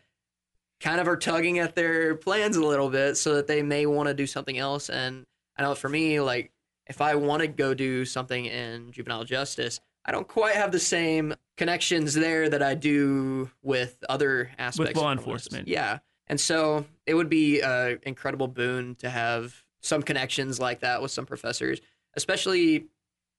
[0.79, 4.07] kind of are tugging at their plans a little bit, so that they may want
[4.09, 4.87] to do something else.
[4.89, 5.25] And
[5.57, 6.51] I know for me, like
[6.85, 10.79] if I want to go do something in juvenile justice, I don't quite have the
[10.79, 15.53] same connections there that I do with other aspects with law of criminal justice.
[15.53, 15.67] enforcement.
[15.67, 15.99] Yeah.
[16.27, 21.11] And so it would be an incredible boon to have some connections like that with
[21.11, 21.79] some professors,
[22.15, 22.85] especially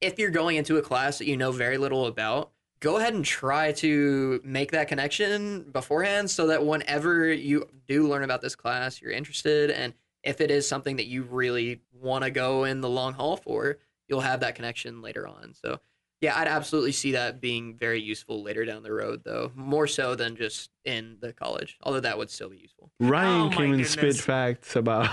[0.00, 2.50] if you're going into a class that you know very little about.
[2.80, 8.22] Go ahead and try to make that connection beforehand so that whenever you do learn
[8.22, 9.70] about this class, you're interested.
[9.70, 13.36] And if it is something that you really want to go in the long haul
[13.36, 15.54] for, you'll have that connection later on.
[15.54, 15.80] So,
[16.20, 20.16] yeah, I'd absolutely see that being very useful later down the road, though, more so
[20.16, 22.90] than just in the college, although that would still be useful.
[22.98, 25.08] Ryan Oh came and spit facts about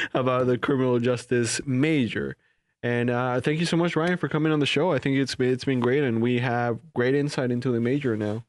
[0.14, 2.36] about the criminal justice major.
[2.82, 4.92] And uh, thank you so much, Ryan, for coming on the show.
[4.92, 8.16] I think it's been, it's been great, and we have great insight into the major
[8.16, 8.44] now.